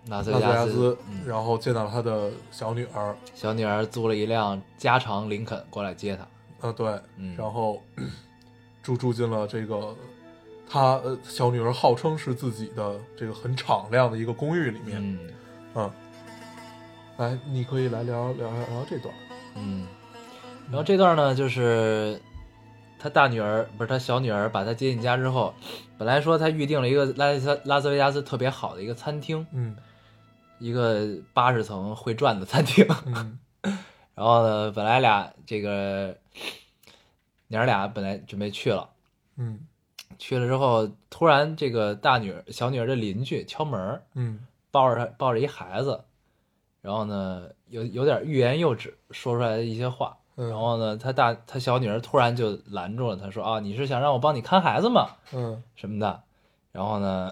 [0.07, 6.27] 拉斯维加斯然后见到了他的小女儿，小女儿租了一辆加长林肯过来接他。
[6.61, 7.81] 呃，对，嗯然后
[8.83, 9.95] 住住进了这个
[10.69, 14.99] 他呃小女儿号称是自己的这个很敞亮的一个公寓里面。
[15.01, 15.19] 嗯
[15.75, 15.91] 嗯，
[17.17, 19.13] 来，你可以来聊聊聊聊这段。
[19.55, 19.87] 嗯，
[20.67, 22.19] 然后这段呢，就是
[22.99, 25.53] 他大女儿不是他小女儿把他接进家之后，
[25.97, 29.75] 本来说他预定了一个拉斯拉斯维加斯特别好的一个餐厅，嗯
[30.63, 32.87] 一个八十层会转的餐厅。
[33.05, 33.37] 嗯
[34.15, 36.15] 然后呢，本来俩这个
[37.47, 38.89] 娘儿俩本来准备去了，
[39.37, 39.59] 嗯
[40.17, 44.39] 去了之后，突然这个大女儿小女儿的邻居敲门，嗯
[44.71, 46.03] 抱着她抱着一孩子，
[46.81, 50.17] 然后呢有有点欲言又止，说出来的一些话。
[50.35, 55.09] 嗯，然后呢，他大他小女儿突然就拦住了他，说啊，你是想让我帮你看孩子吗？
[55.33, 56.23] 嗯什么的。
[56.71, 57.31] 然后呢，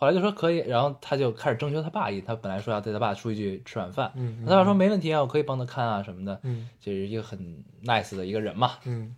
[0.00, 6.68] 后来就说可以，然后他就开始征求他爸意，他本来说要带他爸出去吃晚饭，嗯，他爸说没问题啊，我可以帮他看啊什么的，嗯。
[6.78, 8.74] 就是一个很 nice 的一个人嘛。
[8.84, 9.12] 嗯。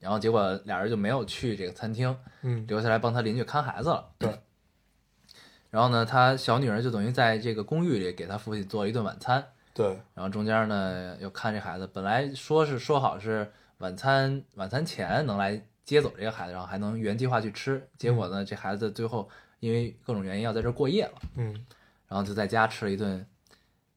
[0.00, 2.66] 然后结果俩人就没有去这个餐厅，嗯。
[2.66, 4.08] 留下来帮他邻居看孩子了。
[4.18, 4.28] 对。
[5.70, 9.44] 然后呢，他小女儿就等于在这个公寓里给他父亲做了一顿晚餐，
[9.74, 19.28] 对，然后中间呢又看这孩子，本来说是说好是晚餐晚餐前能来接走这个孩子，然后还能原计划去吃，结果呢这孩子最后
[19.60, 21.64] 因为各种原因要在这儿过夜了，嗯。
[22.08, 23.26] 然后就在家吃了一顿，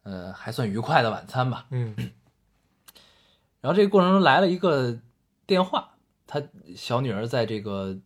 [0.04, 1.66] 呃还算愉快的晚餐吧。
[1.70, 1.96] 嗯。
[3.62, 4.98] 然后这个过程中来了一个
[5.46, 5.92] 电话，
[6.28, 6.42] 他
[6.76, 7.98] 小女儿在这个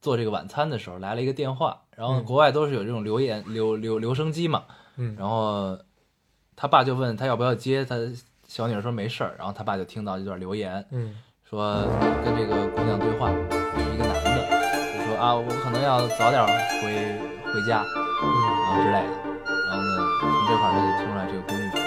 [0.00, 2.24] 做这个晚餐的时候来了一个电话，然后嗯。
[2.24, 4.64] 国外都是有这种留言留留留声机嘛，
[4.96, 5.78] 嗯，然后
[6.56, 7.96] 他爸就问他要不要接，他
[8.46, 11.16] 小女儿说没事儿，然后他爸就听到一段留言，嗯。
[11.42, 11.84] 说
[12.24, 14.59] 跟这个姑娘对话，是一个男的，
[15.20, 16.40] 啊我可能要早点
[16.80, 16.88] 回
[17.52, 19.12] 回家，嗯然后之类的，
[19.44, 21.84] 然后呢从这块儿他就听出来这个公寓不错，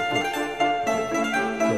[1.65, 1.73] 对。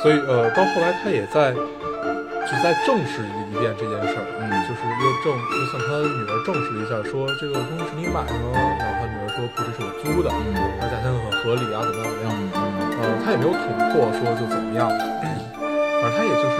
[0.00, 8.56] 所以呃，到后来他也在就在证实一遍这件事儿，嗯就是又证又向他女儿证实了一下，说这个公寓是你买的吗？
[8.80, 12.32] 然后他女儿说不，这是我租的，嗯而价钱很合理啊，怎么样怎么样。
[12.32, 14.88] 嗯嗯呃，他也没有捅破说就怎么样，
[16.00, 16.56] 反正他也就是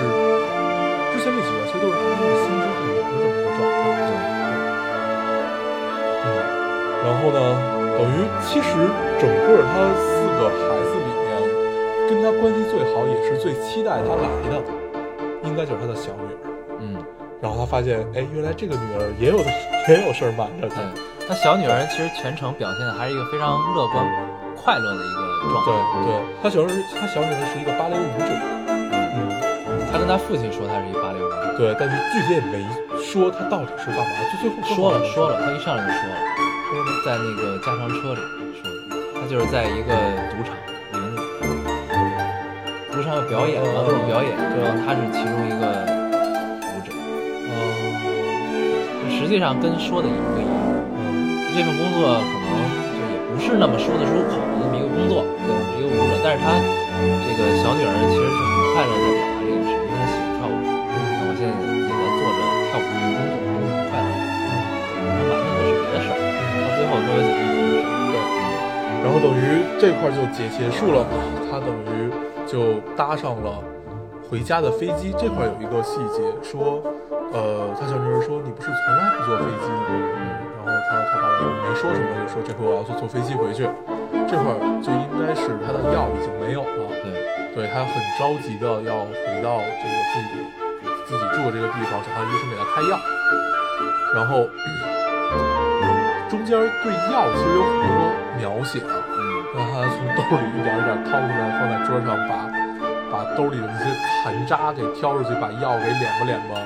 [1.14, 3.86] 之前那几个其实都是他们心知肚明的这么一个状态。
[6.26, 6.26] 嗯，
[7.06, 7.38] 然后呢，
[7.94, 8.66] 等于其实
[9.22, 11.30] 整个他四个孩子里面，
[12.10, 14.58] 跟他关系最好也是最期待他来的，
[15.44, 16.36] 应该就是他的小女儿。
[16.80, 16.98] 嗯。
[17.40, 19.38] 然后他发现，哎，原来这个女儿也有
[19.88, 20.82] 也有事儿瞒着他。
[20.82, 24.04] 对，那小女儿其实全程表现的还是一个非常乐观、
[24.56, 26.02] 快乐的一个状态。
[26.10, 26.10] 对，
[26.42, 28.34] 他小时候他小女儿是一个芭蕾舞者。
[29.14, 29.30] 嗯。
[29.92, 31.03] 她跟她父亲说她是一芭蕾舞者，
[31.56, 32.66] 对，但是具体也没
[32.98, 36.16] 说他到底是干嘛，就最后说了说了，他一上来就说了，
[36.66, 38.20] 说，在那个加长车里
[38.58, 39.94] 说的，她就是在一个
[40.34, 40.50] 赌场
[40.92, 41.16] 领舞，
[42.92, 45.62] 赌场有表演嘛，各种表演，然后他是其中一个
[46.58, 46.90] 舞者，
[47.46, 47.54] 嗯
[49.04, 50.50] 就实际上跟说的也不一样。
[50.98, 52.50] 嗯这份工作可能
[52.90, 56.58] 就也不是那么说得出口的那么一个工作，对，是一个舞者，但是他
[57.22, 59.22] 这个小女儿其实是很快乐在表
[69.04, 71.12] 然后等于这块就结结束了嘛，
[71.52, 72.08] 他等于
[72.48, 73.60] 就搭上了
[74.24, 75.12] 回家的飞机。
[75.20, 76.80] 这块有一个细节说，
[77.36, 79.92] 呃，他小女儿说你不是从来不坐飞机吗？
[80.56, 83.68] 然后他他爸爸没说什么，就说这回我要坐坐飞机回去。
[84.24, 87.12] 这会儿就应该是他的药已经没有了，对，
[87.52, 90.40] 对他很着急的要回到这个自己
[91.04, 92.96] 自己住的这个地方，找他医生给他开药。
[94.16, 94.48] 然后
[96.30, 97.92] 中间对药其实有很多
[98.38, 98.80] 描写，
[99.54, 102.32] 让他从兜里一点一点掏出来，放在桌上，把
[103.10, 103.86] 把兜里的那些
[104.22, 106.58] 残渣给挑出去，把药给敛吧敛吧，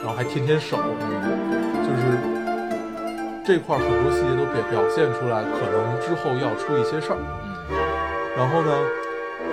[0.00, 0.76] 然后还舔舔手，
[1.82, 2.02] 就是
[3.44, 7.18] 这块儿很多细节都表表现出来，可能之后要出一些事儿。
[7.18, 7.76] 嗯
[8.36, 8.70] 然后呢，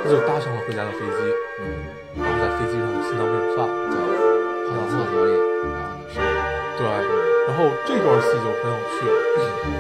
[0.04, 1.20] 他就搭上了回家的飞机，
[1.64, 1.88] 嗯，
[2.20, 3.72] 然后在飞机上心脏病发了。
[4.68, 5.32] 跑到厕所里，
[5.72, 6.44] 然后就睡了。
[6.76, 6.84] 对，
[7.48, 9.16] 然后这段戏就很有趣了。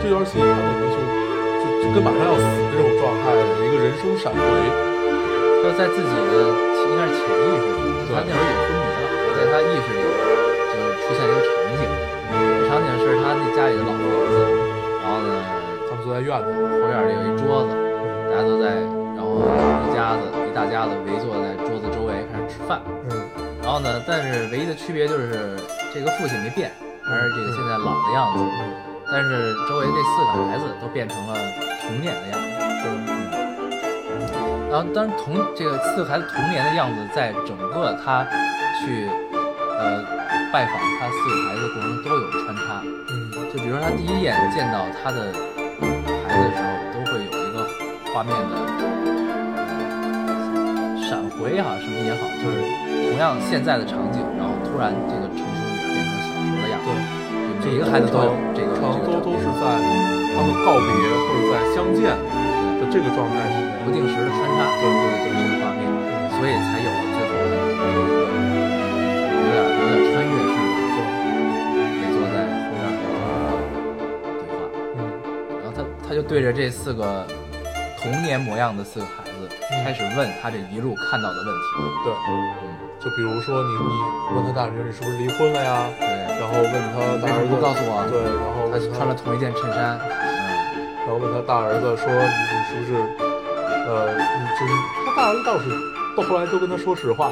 [0.01, 0.95] 这段戏他等于就
[1.83, 4.39] 就就跟马上要死这种状态，有一个人生闪回。
[5.59, 6.31] 就在自己的
[6.87, 11.83] 应该是潜意识里，他那会儿已经昏迷了，在他意识里就出现了一个场景，
[12.39, 13.99] 这场景是他那家里的老婆
[14.31, 14.47] 子，
[15.03, 15.27] 然后呢，
[15.87, 17.75] 他们坐在在院子里，后院里有一桌子，
[18.31, 18.79] 大家都在，
[19.15, 22.79] 然后一家子一大家子围坐在桌子周围开始吃饭。
[23.11, 23.27] 嗯
[23.63, 25.55] 然后呢，但是唯一的区别就是
[25.93, 26.71] 这个父亲没变，
[27.03, 28.71] 还是这个现在老的样子，嗯
[29.07, 31.33] 但是周围这四个孩子都变成了
[31.83, 32.47] 童年的样子。
[34.71, 38.25] 然后，当然童这个四个孩子童年的样子，在整个他
[38.79, 39.07] 去
[39.77, 40.01] 呃
[40.51, 42.81] 拜访他四个孩子的过程中都有穿插。
[42.83, 45.31] 嗯就比如说他第一眼见到他的
[46.25, 47.69] 孩子的时候，都会有一个
[48.11, 48.41] 画面的
[49.57, 49.61] 呃
[51.05, 52.57] 闪回也好，什么也好，就是
[53.11, 55.29] 同样现在的场景，然后突然这个
[57.63, 59.63] 对，就每一个孩子都有这个常都都是在
[60.35, 60.91] 他们告别
[61.23, 65.87] 或者在相见的这个状态里面，不定时的穿插，对对对这个画面，
[66.35, 67.95] 所以才有了最后的这个
[69.31, 70.99] 有点有点穿越式的就
[71.87, 73.15] 围坐在后院里的
[74.35, 74.59] 对话。
[74.95, 75.07] 嗯
[75.63, 77.25] 然后他他就对着这四个
[78.01, 79.47] 童年模样的四个孩子，
[79.83, 81.51] 开始问他这一路看到的问题。
[82.03, 82.31] 对，嗯，
[83.03, 86.07] 就比如说你你问他大侄女是不是离婚了呀，对，
[86.39, 89.99] 然后问他大儿子告诉我对，然后他问穿了同一件衬衫。
[89.99, 92.95] 嗯，然后问他大儿子说你你是不是
[93.83, 94.71] 呃你就是
[95.03, 95.67] 他大儿子倒是
[96.15, 97.31] 到后来都跟他说实话，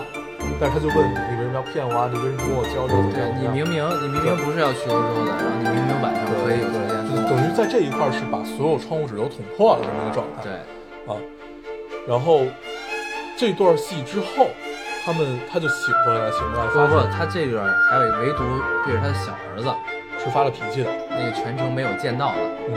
[0.59, 2.09] 但是他就问你为什么要骗我啊？
[2.11, 2.91] 你为什么不跟我交流？
[3.15, 10.43] 对你明明你明明不是要去欧洲的，然后你明明晚上可以有时间就等于在这一块儿是把所有窗户纸都捅破了这么一个状态。
[10.43, 10.51] 对，
[11.07, 11.15] 啊，
[12.03, 12.43] 然后
[13.37, 14.51] 这段戏之后，
[15.03, 17.57] 他们他就醒过来，醒过来发不不，现他这边
[17.89, 18.43] 还有一唯独
[18.85, 19.67] 对着他的小儿子，
[20.23, 20.89] 是发了脾气的。
[21.09, 22.73] 那个全程没有见到的嗯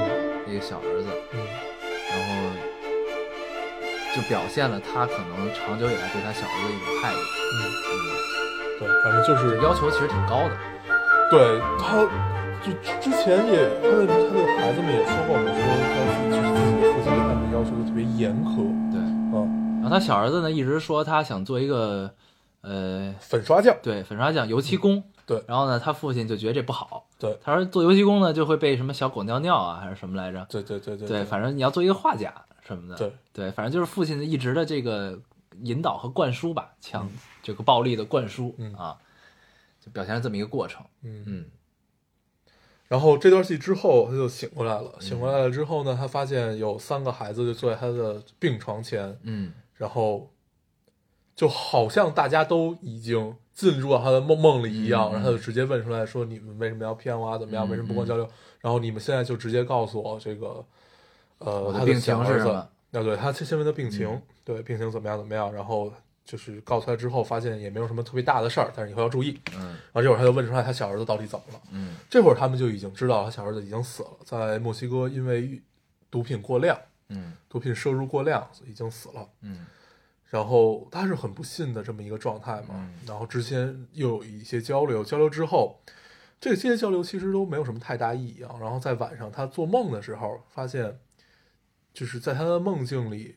[0.47, 1.39] 那个小儿子，嗯
[2.11, 2.29] 然后
[4.17, 7.19] 就表现了他可能长久以来对他小儿子的一种态度。
[7.21, 7.61] 嗯，
[7.93, 7.95] 嗯，
[8.81, 10.57] 对，反正就是要求其实挺高的。
[11.31, 12.01] 对他，
[12.65, 15.77] 就之前也他的他的孩子们也说过，说他
[16.25, 18.84] 自己自己的父亲对他们要求的特别严苛。
[19.85, 22.15] 然后他小儿子呢一直说他想做一个，
[22.63, 23.77] 呃，粉刷匠。
[23.83, 25.05] 对，粉刷匠、油漆工。
[25.27, 30.47] 对然后呢，他父亲就觉得这不好，对他说做油漆工呢就会被什么小狗尿尿啊，还是什么来着？
[30.51, 32.35] 对对对对对，反正你要做一个画家
[32.67, 32.95] 什么的。
[32.97, 35.19] 对对，反正就是父亲一直的这个
[35.63, 37.11] 引导和灌输吧，强
[37.43, 38.97] 这个暴力的灌输、嗯啊，
[39.81, 40.85] 就表现了这么一个过程。
[41.03, 41.25] 嗯。
[41.27, 41.45] 嗯
[42.87, 44.93] 然后这段戏之后，他就醒过来了。
[45.01, 50.31] 醒过来了之后呢，他发现有三个孩子就坐在他的病床前，嗯然后
[51.35, 57.39] 就好像大家都已经进入到他的梦梦里一样，嗯然后他就直接问出来说：“你们为什么要骗我啊？
[57.39, 57.67] 怎么样？
[57.69, 58.29] 嗯为什么不跟我交流？”
[58.61, 60.65] 然后你们现在就直接告诉我这个，
[61.39, 65.93] 呃，他我的病小儿子，情是什么啊，对他先问的病情，嗯对病情怎么样怎么样，然后
[66.25, 69.39] 就是告诉他之后，发现也没有什么特别大的事儿，但是以后要注意。
[69.57, 71.61] 嗯然后这会儿他就问出来他小儿子到底怎么了。
[71.73, 75.61] 嗯这会儿他们就已经知道他小儿子已经死了，在墨西哥因为
[76.11, 76.79] 毒品过量，
[77.09, 79.29] 嗯毒品摄入过量已经死了。
[79.41, 79.67] 嗯
[80.31, 82.71] 然后他是很不幸的这么一个状态嘛。
[82.71, 85.81] 嗯然后之前又有一些交流，交流之后，
[86.41, 88.57] 这些交流其实都没有什么太大意义啊。
[88.61, 90.99] 然后在晚上他做梦的时候，发现
[91.93, 93.37] 就是在他的梦境里，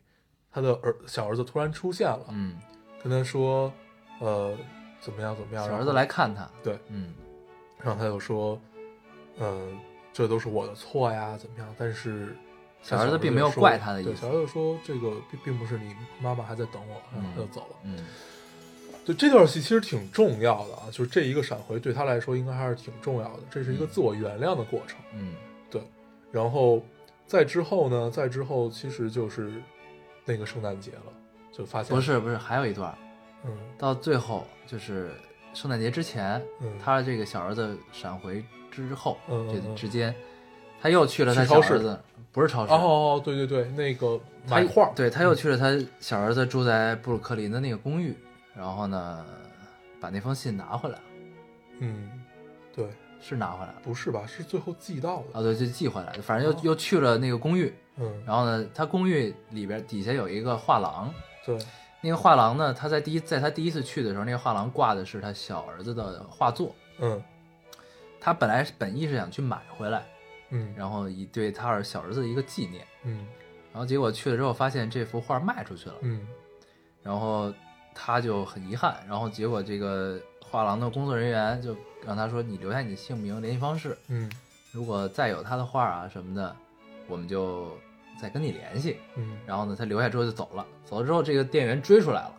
[0.51, 2.57] 他的儿小儿子突然出现了，嗯，
[3.03, 3.72] 跟他说，
[4.20, 4.57] 呃，
[4.99, 5.63] 怎么样怎么样。
[5.68, 6.49] 小儿子来看他。
[6.63, 7.13] 对，嗯
[7.80, 8.59] 然后他就说，
[9.38, 9.80] 嗯、
[10.11, 11.76] 这都是我的错呀，怎么样？
[11.78, 12.36] 但是
[12.89, 14.11] 小儿子并没有怪他的意思。
[14.11, 17.75] 对，小儿子说这个并并不是你妈妈还在等我，然后他就走了。
[17.83, 18.05] 嗯。
[19.05, 23.88] 对这段戏其实挺重要的啊，就是这一个闪回对他来说应该还是挺重要的，这是一个嗯。
[23.89, 24.97] 自我原谅的过程。
[25.13, 25.33] 嗯。
[25.69, 25.81] 对，
[26.31, 26.81] 然后
[27.25, 29.51] 再之后呢，再之后其实就是
[30.25, 31.13] 那个圣诞节了，
[31.51, 32.97] 就发现不，是不是，还有一段，
[33.45, 33.51] 嗯。
[33.77, 35.11] 到最后就是
[35.53, 36.69] 圣诞节之前，嗯。
[36.83, 40.13] 他这个小儿子闪回之后，嗯这之间，
[40.88, 41.99] 他又去了他小儿子，
[42.31, 44.17] 不是超市，哦，对对对，那个
[44.47, 48.15] 他买画儿，对他又去了他小儿子住在布鲁克林的那个公寓，
[48.55, 49.25] 然后呢，
[49.99, 51.03] 把那封信拿回来了，
[51.79, 52.09] 嗯，
[52.73, 52.88] 对，
[53.19, 53.81] 是拿回来了。
[53.83, 54.23] 不是吧？
[54.25, 61.13] 是最后寄到的，啊，对，就寄回来的，反正又、哦又去了那个公寓，嗯，然后呢，他公寓里边底下有一个画廊，
[61.45, 61.59] 对，
[61.99, 67.21] 那个画廊呢，他在第一在他第一次去的时候，那个画廊挂的是他小儿子的画作，嗯
[68.21, 70.03] 他本来本意是想去买回来，
[70.50, 73.26] 嗯，然后以对他儿小儿子的一个纪念，嗯。
[73.72, 76.26] 然后结果去了之后发现这幅画卖出去了，嗯。
[77.04, 77.54] 然后
[77.93, 81.76] 他就很遗憾，然后结果这个画廊的工作人员就
[82.06, 84.32] 让他说你留下你的姓名、联系方式，嗯。
[84.72, 86.56] 如果再有他的画啊什么的，
[87.08, 87.78] 我们就
[88.20, 88.98] 再跟你联系。
[89.16, 89.38] 嗯。
[89.45, 92.34] 然后呢，他留下之后就走了，走了之后这个店员追出来了，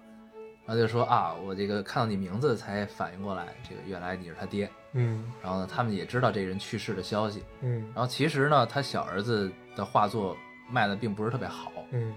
[0.68, 4.70] 然后就说啊，我这个看到你名字才反应过来，这个原来你是他爹。
[4.92, 7.42] 嗯然后呢，他们也知道这人去世的消息。
[7.62, 10.36] 嗯然后其实呢，他小儿子的画作
[10.70, 12.14] 卖的并不是特别好，嗯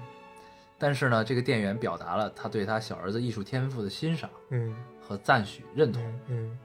[0.77, 6.03] 但是呢，这个店员表达了他对他小儿子艺术天赋的欣赏嗯和赞许、认同。
[6.27, 6.59] 嗯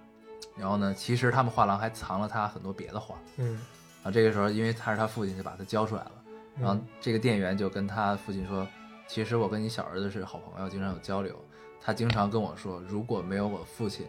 [0.59, 3.14] 然后呢，其实他们画廊还藏了他很多别的画。
[3.37, 3.61] 嗯
[4.03, 6.12] 然后这个时候，因为他是他父亲，就把他交出来了。
[6.59, 8.66] 然后这个店员就跟他父亲说
[9.07, 11.39] ：“其实我跟你小儿子是好朋友，经常有交流。
[11.87, 14.05] 他经常跟我说，如果没有我父亲，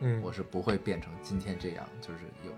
[0.00, 2.52] 嗯我是不会变成今天这样，就是有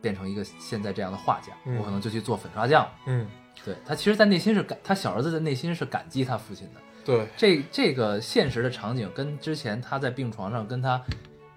[0.00, 1.52] 变成一个现在这样的画家。
[1.66, 2.92] 嗯我可能就去做粉刷匠了。
[3.06, 3.28] 嗯
[3.62, 6.80] 对他，其实，在内心是感，他小儿子的内心是感激他父亲的。
[7.04, 11.00] 对这这个现实的场景跟之前他在病床上跟他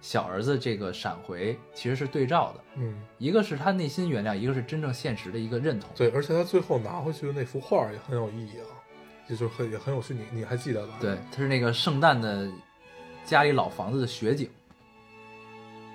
[0.02, 5.90] 小儿子这个闪回其实是对照的，嗯一个是他内心原谅，一个是真正现实的一个认同。
[5.96, 8.89] 对，而且他最后拿回去的那幅画也很有意义啊，也
[9.30, 10.96] 就是很也很有趣，你你还记得吧？
[11.00, 12.50] 对，他是那个圣诞的
[13.24, 14.50] 家里老房子的雪景，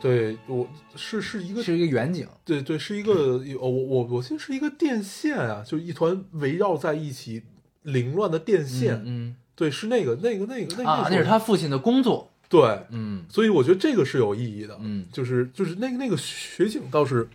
[0.00, 2.28] 对，我是是一个是一个远景。
[2.44, 3.12] 对对，是一个
[3.60, 7.42] 哦，我我我记得是一个电线啊，就一团围绕在一起
[7.82, 9.02] 凌乱的电线。
[9.04, 12.30] 嗯对，是那个那个那个那个啊，个那是他父亲的工作。
[12.48, 14.78] 对，嗯所以我觉得这个是有意义的。
[14.80, 17.28] 嗯就是就是那个那个雪景倒是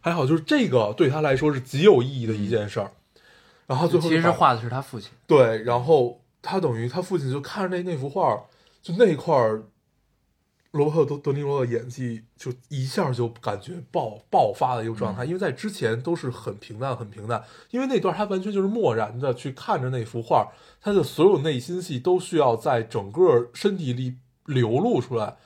[0.00, 2.90] 还好，就是这个对他来说是极有意义的一件事儿。
[3.66, 5.10] 然后最后其实画的是他父亲。
[5.26, 8.44] 对，然后他等于他父亲就看着那那幅画，
[8.82, 9.62] 就那一块儿，
[10.72, 20.50] 罗伯特德德尼罗的演技就一下就感觉爆爆发的一个状态，因为在之前都是很平淡很平淡，因为那段他完全就是漠然的去看着那幅画，
[20.80, 25.36] 他的所有内心戏都需要在整个身体里流露出来，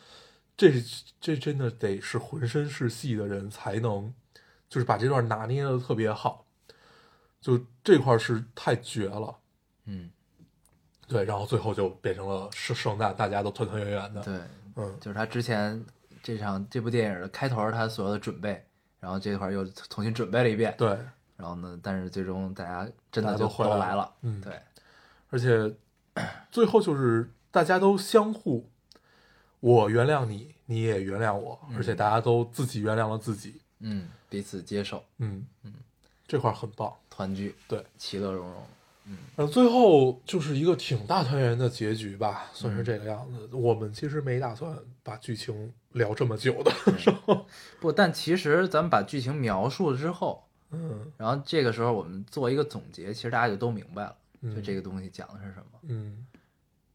[0.57, 0.73] 这
[1.21, 4.15] 这真的得是浑身是戏的人才能，
[4.71, 6.46] 就是把这段拿捏的特别好，
[7.47, 9.33] 就这块儿是太绝了。
[9.85, 10.11] 嗯，
[11.07, 14.21] 对，然后最后就变成了圣圣诞，大家都团团圆圆的。
[14.21, 14.41] 对，
[14.75, 15.81] 嗯，就是他之前
[16.25, 18.67] 这场这部电影的开头，他所有的准备，
[18.99, 20.75] 然后这块儿又重新准备了一遍。
[20.77, 20.89] 对，
[21.37, 24.13] 然后呢，但是最终大家真的就都回来了来了。
[24.23, 24.61] 嗯对，
[25.31, 25.73] 而且
[26.51, 28.69] 最后就是大家都相互，
[29.61, 33.61] 我原谅你，你也原谅我，而且大家都自己原谅了自己。
[33.79, 35.73] 嗯，彼此接受，嗯嗯，
[36.27, 36.93] 这块儿很棒。
[37.09, 38.63] 团聚，对，其乐融融。
[39.37, 43.49] 然后最后就是一个挺大团圆的结局吧，算是这个样子。
[43.57, 46.73] 我们其实没打算把剧情聊这么久的。
[47.79, 55.79] 不，但其实咱们把剧情描述了之后，嗯然后这个时候我们做一个总结，其实大家就都明白了，嗯就这个东西讲的是什么。
[55.83, 56.27] 嗯，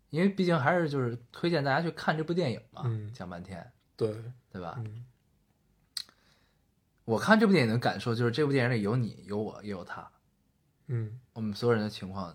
[0.09, 3.65] 因为毕竟还是就是推荐大家去看这部电影嘛，嗯讲半天，
[3.95, 4.13] 对，
[4.51, 4.75] 对吧？
[4.79, 5.05] 嗯
[7.11, 10.09] 我看这部电影的感受就是，这部电影里有你，有我，也有他，
[10.87, 11.19] 嗯。
[11.33, 12.33] 我们所有人的情况，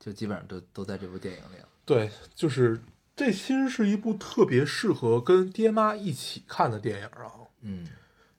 [0.00, 1.68] 就基本上都都在这部电影里了。
[1.84, 2.82] 对，就是
[3.14, 7.30] 这其实是一部特别适合跟爹妈一起看的电影啊。
[7.60, 7.86] 嗯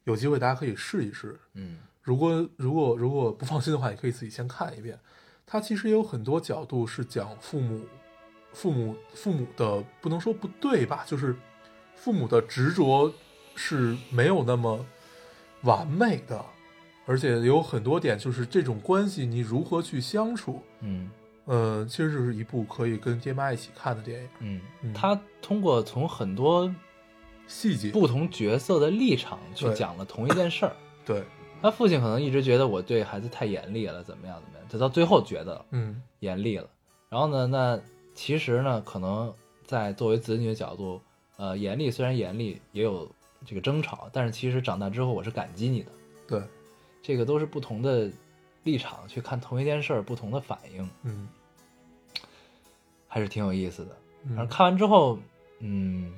[0.04, 1.40] 有机会大家可以试一试。
[1.54, 5.00] 嗯如果如果如果不放心的话，也可以自己先看一遍。
[5.46, 7.86] 它其实也有很多角度是讲父母、
[8.52, 11.34] 父母、父母的不能说不对吧，就是
[11.96, 13.14] 父母的执着
[13.56, 14.86] 是没有那么
[15.68, 16.44] 完美的，
[17.06, 20.62] 而且有很多点就是这种关系你如何去相处。
[20.82, 21.12] 嗯
[21.46, 26.74] 呃，其实就是一部可以跟爹妈一起看的电影，嗯嗯他通过从很多
[27.48, 30.76] 细节不同角色的立场去讲了同一件事儿。
[31.06, 31.24] 对，
[31.62, 36.68] 他父亲可能一直觉得我对孩子太严厉了，怎么样怎么样，他到最后觉得嗯严厉了。
[37.10, 37.80] 然后呢，那
[38.14, 39.34] 其实呢，可能
[39.66, 41.02] 在作为子女的角度，
[41.38, 43.10] 呃，严厉虽然严厉，也有
[43.48, 45.92] 这个争吵，但是其实长大之后，我是感激你的。
[46.28, 46.44] 对，
[47.02, 48.12] 这个都是不同的
[48.64, 51.30] 立场去看同一件事儿，不同的反应，嗯。
[53.08, 53.98] 还是挺有意思的。
[54.28, 55.18] 然后嗯看完之后，
[55.60, 56.14] 嗯，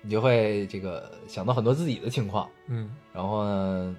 [0.00, 2.94] 你就会这个想到很多自己的情况，嗯。
[3.12, 3.96] 然后呢，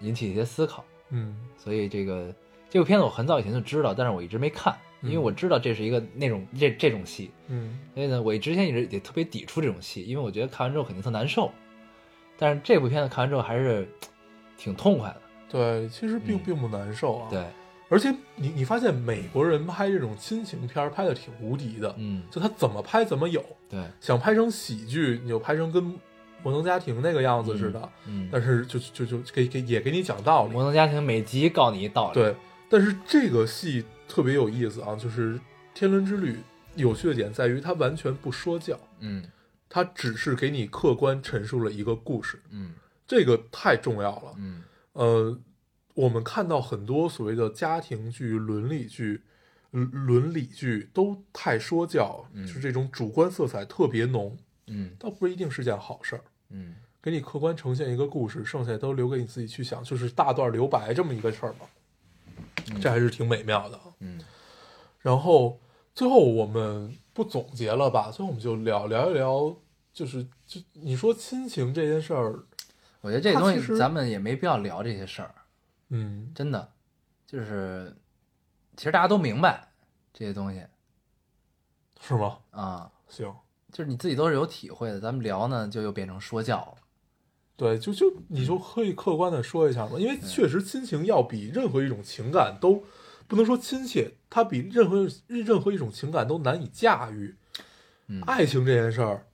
[0.00, 0.84] 引起一些思考。
[1.08, 1.34] 嗯。
[1.56, 2.32] 所以这个
[2.68, 11.50] 这部片子我很早以前就知道，但是我一直没看，因为嗯我知道这是一个那种这这种戏，嗯所以呢，我之前一直也特别抵触这种戏，因为我觉得看完之后肯定特难受。
[12.38, 13.86] 但是这部片子看完之后还是
[14.56, 15.20] 挺痛快的，
[15.50, 17.44] 对，其实并嗯并不难受啊。，对，
[17.88, 25.84] 而且你你发现美国人拍这种亲情片儿拍的挺无敌的，嗯，就他怎么拍怎么有，对，想拍成喜剧，你就拍成跟
[26.42, 32.34] 《摩登家庭》那个样子似的，嗯，但是就就就给给也给你讲道理摩，登家庭每集告你一道理，对。
[32.70, 35.34] 但是这个戏特别有意思啊，就是
[35.74, 36.32] 《天伦之旅》
[36.76, 39.24] 有趣的点在于它完全不说教，嗯
[39.68, 42.74] 它只是给你客观陈述了一个故事，嗯
[43.06, 44.34] 这个太重要了。
[44.38, 44.62] 嗯
[44.92, 45.38] 呃，
[45.94, 49.22] 我们看到很多所谓的家庭剧、伦理剧，
[49.72, 56.22] 伦伦理剧都太说教，嗯就是这种主观色彩特别浓，嗯倒不一定是件好事儿。
[56.50, 61.66] 嗯给你客观呈现一个故事，剩下都留给你自己去想，就是大段留白这么一个事儿嘛，
[62.80, 63.80] 这还是挺美妙的。
[64.00, 64.20] 嗯
[65.00, 65.58] 然后
[65.94, 68.10] 最后我们不总结了吧？
[68.10, 69.56] 最后我们就聊聊一聊，
[69.94, 72.44] 就是就你说亲情这件事儿，
[73.00, 75.34] 我觉得这东西咱们也没必要聊这些事儿，
[75.88, 76.72] 嗯真的，
[77.26, 77.96] 就是
[78.76, 79.68] 其实大家都明白
[80.12, 80.62] 这些东西
[81.98, 82.38] 是吗？
[82.50, 83.34] 啊，行，
[83.72, 86.74] 就是你自己都是有体会的，咱们聊呢就又变成说教了。
[87.60, 92.82] 对，就就你就可以客观的说一下嘛，因为确实亲情要比任何一种情感都
[93.28, 97.34] 不能说亲切，它比任何任何一种情感都难以驾驭。
[98.06, 99.26] 嗯爱情这件事儿，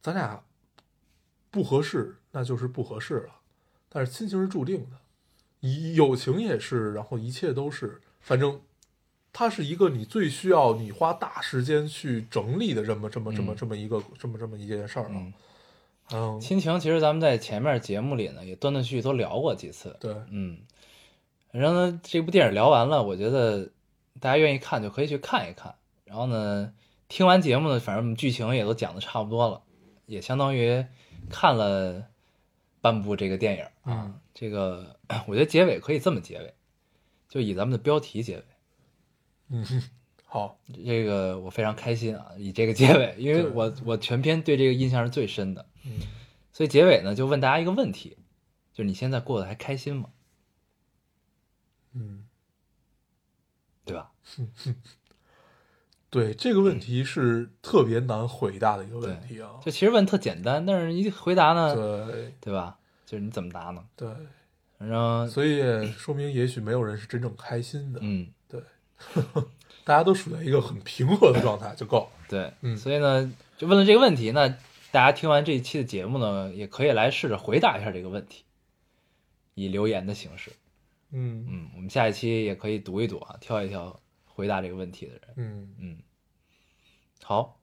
[0.00, 0.42] 咱俩
[1.50, 3.34] 不合适，那就是不合适了。
[3.90, 4.96] 但是亲情是注定的，
[5.60, 8.58] 以友情也是，然后一切都是，反正
[9.34, 15.10] 它是一个你最需要你花大时间去整理的这么这么这么嗯这么一个这么这么一件事儿啊。
[15.10, 15.32] 嗯，
[16.12, 19.96] 嗯，亲情其实咱们在前面节目里呢也断断续续都聊过几次。
[20.00, 20.58] 对，嗯，
[21.52, 23.70] 反正呢，这部电影聊完了，我觉得
[24.20, 25.74] 大家愿意看就可以去看一看。
[26.04, 26.72] 然后呢，
[27.08, 29.62] 听完节目呢，反正剧情也都讲的差不多了，
[30.06, 30.84] 也相当于
[31.28, 32.06] 看了
[32.80, 34.04] 半部这个电影啊。
[34.06, 34.96] 嗯这个
[35.28, 36.54] 我觉得结尾可以这么结尾，
[37.28, 38.44] 就以咱们的标题结尾。
[39.50, 39.64] 嗯，
[40.32, 45.90] 好，这个我非常开心啊，以这个结尾， 因为我我全篇对这个印象是最深的，嗯
[46.52, 48.16] 所以结尾呢就问大家一个问题，
[48.72, 50.10] 就是你现在过得还开心吗？
[51.94, 52.26] 嗯，
[53.84, 54.12] 对吧？
[56.10, 59.58] 对，这个问题是特别难回答的一个问题啊。
[59.60, 62.78] 就其实问特简单，但是一回答呢，对对吧？
[63.04, 63.84] 就是你怎么答呢？
[63.96, 64.08] 对，
[64.78, 68.28] 反正所以说明也许没有人是真正开心的，嗯，
[69.84, 72.08] 大家都处在一个很平和的状态 就够了。
[72.28, 74.48] 对，嗯所以呢，就问了这个问题，那
[74.92, 78.44] 大家听完这一期的节目呢，也可以来试着回答一下这个问题，
[79.54, 80.52] 以留言的形式。
[81.12, 85.20] 嗯嗯，我们下一期也可以读一读啊，挑一挑回答这个问题的人。
[85.36, 85.98] 嗯，嗯，
[87.22, 87.56] 好，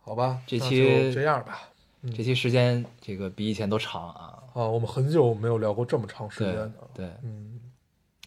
[0.00, 1.68] 好吧，这期就这样吧。
[2.02, 4.42] 嗯这期时间这个比以前都长啊。
[4.54, 6.90] 啊，我们很久没有聊过这么长时对间了。
[6.94, 7.60] 对，嗯，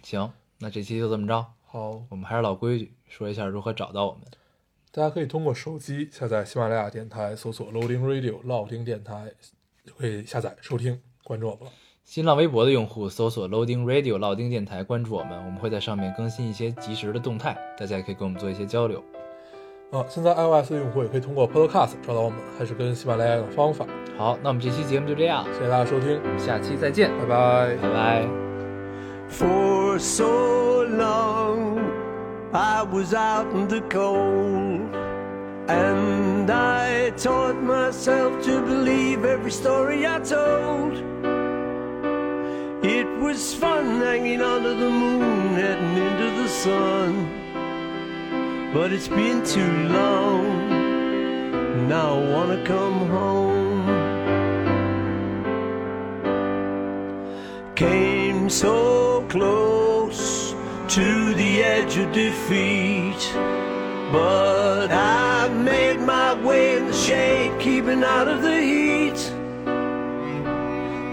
[0.04, 1.46] 行，那这期就这么着。
[1.74, 4.22] 好，我们还是老规矩，说一下如何找到我们。
[4.92, 9.32] 大家可以通过手机下载喜马拉雅电台，搜索 Loading Radio 老丁电台，
[9.84, 11.72] 就可以下载收听，关注我们了。
[12.04, 19.04] 新浪微博的用户搜索 Loading Radio 老丁电台，关注我们，我们会在上面更新一些及时的动态，大家也可以跟我们做一些交流。
[19.90, 23.88] 啊，现在 iOS 用户也可以通过 Podcast 找到我们，还是跟喜马拉雅的方法。
[24.16, 27.76] 好，那我们这期节目就这样，谢谢大家收听，我们下期再见，拜拜。
[27.78, 28.28] 拜拜。
[29.28, 31.63] For so long,
[32.54, 34.96] I was out in the cold.
[35.68, 40.94] And I taught myself to believe every story I told.
[42.86, 47.12] It was fun hanging under the moon, heading into the sun.
[48.72, 50.44] But it's been too long.
[51.88, 53.64] Now I wanna come home.
[57.76, 59.93] came so close
[60.94, 63.18] to the edge of defeat.
[64.12, 69.18] But I made my way in the shade, keeping out of the heat.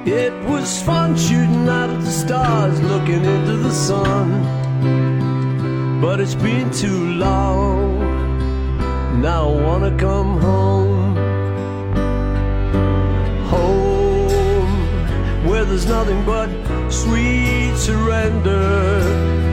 [0.07, 4.43] It was fun shooting out at the stars, looking into the sun.
[6.03, 8.01] But it's been too long.
[9.23, 11.17] Now I wanna come home.
[13.49, 16.51] Home where there's nothing but
[16.91, 19.50] sweet surrender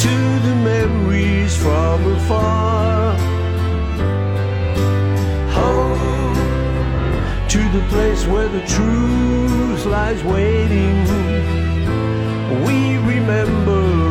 [0.00, 0.08] to
[0.46, 3.18] the memories from afar.
[5.58, 6.34] Home
[7.48, 10.96] to the place where the truth lies waiting.
[12.64, 14.09] We remember